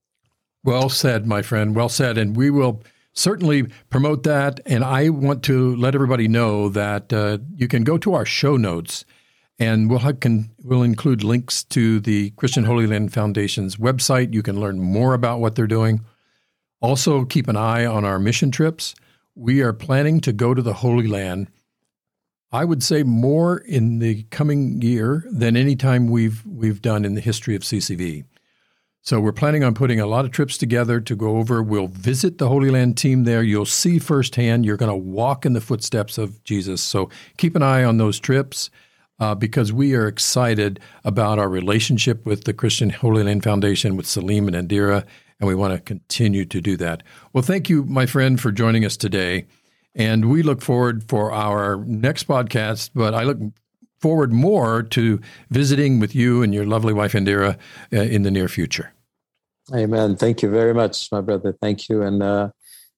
Well 0.63 0.89
said, 0.89 1.25
my 1.25 1.41
friend. 1.41 1.75
Well 1.75 1.89
said. 1.89 2.19
And 2.19 2.35
we 2.35 2.51
will 2.51 2.83
certainly 3.13 3.63
promote 3.89 4.21
that. 4.23 4.59
And 4.67 4.83
I 4.83 5.09
want 5.09 5.41
to 5.45 5.75
let 5.77 5.95
everybody 5.95 6.27
know 6.27 6.69
that 6.69 7.11
uh, 7.11 7.39
you 7.55 7.67
can 7.67 7.83
go 7.83 7.97
to 7.97 8.13
our 8.13 8.25
show 8.25 8.55
notes 8.55 9.05
and 9.57 9.89
we'll, 9.89 9.99
have, 9.99 10.19
we'll 10.63 10.83
include 10.83 11.23
links 11.23 11.63
to 11.65 11.99
the 11.99 12.29
Christian 12.31 12.63
Holy 12.63 12.85
Land 12.85 13.11
Foundation's 13.11 13.77
website. 13.77 14.33
You 14.33 14.43
can 14.43 14.59
learn 14.59 14.79
more 14.79 15.13
about 15.13 15.39
what 15.39 15.55
they're 15.55 15.67
doing. 15.67 16.05
Also, 16.81 17.25
keep 17.25 17.47
an 17.47 17.57
eye 17.57 17.85
on 17.85 18.05
our 18.05 18.19
mission 18.19 18.51
trips. 18.51 18.95
We 19.35 19.61
are 19.61 19.73
planning 19.73 20.21
to 20.21 20.33
go 20.33 20.53
to 20.53 20.61
the 20.61 20.73
Holy 20.73 21.07
Land 21.07 21.47
I 22.51 22.65
would 22.65 22.81
say 22.81 23.03
more 23.03 23.59
in 23.59 23.99
the 23.99 24.23
coming 24.31 24.81
year 24.81 25.23
than 25.31 25.55
any 25.55 25.75
time 25.75 26.07
we've 26.07 26.43
we've 26.45 26.81
done 26.81 27.05
in 27.05 27.13
the 27.13 27.21
history 27.21 27.55
of 27.55 27.61
CCV. 27.61 28.25
So 29.01 29.19
we're 29.19 29.31
planning 29.31 29.63
on 29.63 29.75
putting 29.75 29.99
a 29.99 30.07
lot 30.07 30.25
of 30.25 30.31
trips 30.31 30.57
together 30.57 30.99
to 30.99 31.15
go 31.15 31.37
over. 31.37 31.63
We'll 31.63 31.87
visit 31.87 32.37
the 32.37 32.49
Holy 32.49 32.69
Land 32.69 32.97
team 32.97 33.23
there. 33.23 33.43
You'll 33.43 33.65
see 33.65 33.97
firsthand. 33.97 34.65
You're 34.65 34.77
going 34.77 34.91
to 34.91 34.95
walk 34.95 35.45
in 35.45 35.53
the 35.53 35.61
footsteps 35.61 36.17
of 36.17 36.43
Jesus. 36.43 36.81
So 36.81 37.09
keep 37.37 37.55
an 37.55 37.63
eye 37.63 37.83
on 37.83 37.97
those 37.97 38.19
trips 38.19 38.69
uh, 39.19 39.35
because 39.35 39.71
we 39.71 39.95
are 39.95 40.07
excited 40.07 40.79
about 41.05 41.39
our 41.39 41.49
relationship 41.49 42.25
with 42.25 42.43
the 42.43 42.53
Christian 42.53 42.89
Holy 42.89 43.23
Land 43.23 43.43
Foundation, 43.43 43.95
with 43.95 44.05
Saleem 44.05 44.53
and 44.53 44.69
Indira, 44.69 45.05
and 45.39 45.47
we 45.47 45.55
want 45.55 45.73
to 45.73 45.79
continue 45.79 46.45
to 46.45 46.61
do 46.61 46.75
that. 46.77 47.03
Well, 47.33 47.43
thank 47.43 47.69
you, 47.69 47.83
my 47.85 48.05
friend, 48.05 48.39
for 48.39 48.51
joining 48.51 48.85
us 48.85 48.97
today. 48.97 49.45
And 49.95 50.29
we 50.29 50.43
look 50.43 50.61
forward 50.61 51.09
for 51.09 51.31
our 51.31 51.83
next 51.85 52.27
podcast, 52.27 52.91
but 52.93 53.13
I 53.13 53.23
look 53.23 53.39
forward 53.99 54.31
more 54.31 54.83
to 54.83 55.19
visiting 55.49 55.99
with 55.99 56.15
you 56.15 56.41
and 56.41 56.53
your 56.53 56.65
lovely 56.65 56.93
wife, 56.93 57.13
Indira, 57.13 57.57
uh, 57.91 57.97
in 57.97 58.23
the 58.23 58.31
near 58.31 58.47
future. 58.47 58.93
Amen. 59.73 60.15
Thank 60.15 60.41
you 60.41 60.49
very 60.49 60.73
much, 60.73 61.11
my 61.11 61.21
brother. 61.21 61.55
Thank 61.61 61.89
you. 61.89 62.01
And, 62.01 62.23
uh, 62.23 62.49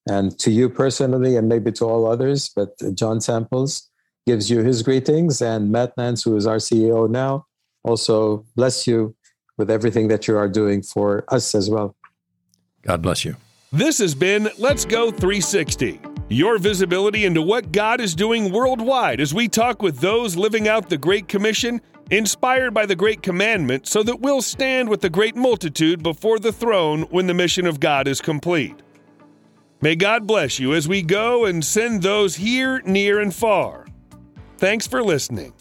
and 0.08 0.36
to 0.40 0.50
you 0.50 0.68
personally, 0.68 1.36
and 1.36 1.48
maybe 1.48 1.70
to 1.72 1.84
all 1.84 2.06
others, 2.06 2.50
but 2.54 2.70
John 2.94 3.20
Samples 3.20 3.88
gives 4.26 4.50
you 4.50 4.62
his 4.62 4.82
greetings, 4.82 5.42
and 5.42 5.70
Matt 5.70 5.96
Nance, 5.96 6.22
who 6.22 6.36
is 6.36 6.46
our 6.46 6.56
CEO 6.56 7.08
now, 7.10 7.46
also 7.84 8.44
bless 8.54 8.86
you 8.86 9.14
with 9.58 9.70
everything 9.70 10.08
that 10.08 10.28
you 10.28 10.36
are 10.36 10.48
doing 10.48 10.82
for 10.82 11.24
us 11.28 11.54
as 11.54 11.68
well. 11.68 11.96
God 12.82 13.02
bless 13.02 13.24
you. 13.24 13.36
This 13.72 13.98
has 13.98 14.14
been 14.14 14.50
Let's 14.58 14.84
Go 14.84 15.10
360 15.10 16.00
your 16.32 16.58
visibility 16.58 17.24
into 17.24 17.42
what 17.42 17.72
God 17.72 18.00
is 18.00 18.14
doing 18.14 18.50
worldwide 18.50 19.20
as 19.20 19.34
we 19.34 19.48
talk 19.48 19.82
with 19.82 19.98
those 19.98 20.36
living 20.36 20.66
out 20.66 20.88
the 20.88 20.96
Great 20.96 21.28
Commission, 21.28 21.80
inspired 22.10 22.72
by 22.72 22.86
the 22.86 22.96
Great 22.96 23.22
Commandment, 23.22 23.86
so 23.86 24.02
that 24.02 24.20
we'll 24.20 24.42
stand 24.42 24.88
with 24.88 25.02
the 25.02 25.10
great 25.10 25.36
multitude 25.36 26.02
before 26.02 26.38
the 26.38 26.52
throne 26.52 27.02
when 27.10 27.26
the 27.26 27.34
mission 27.34 27.66
of 27.66 27.80
God 27.80 28.08
is 28.08 28.20
complete. 28.20 28.74
May 29.82 29.96
God 29.96 30.26
bless 30.26 30.58
you 30.58 30.74
as 30.74 30.88
we 30.88 31.02
go 31.02 31.44
and 31.44 31.64
send 31.64 32.02
those 32.02 32.36
here, 32.36 32.80
near, 32.86 33.20
and 33.20 33.34
far. 33.34 33.86
Thanks 34.56 34.86
for 34.86 35.02
listening. 35.02 35.52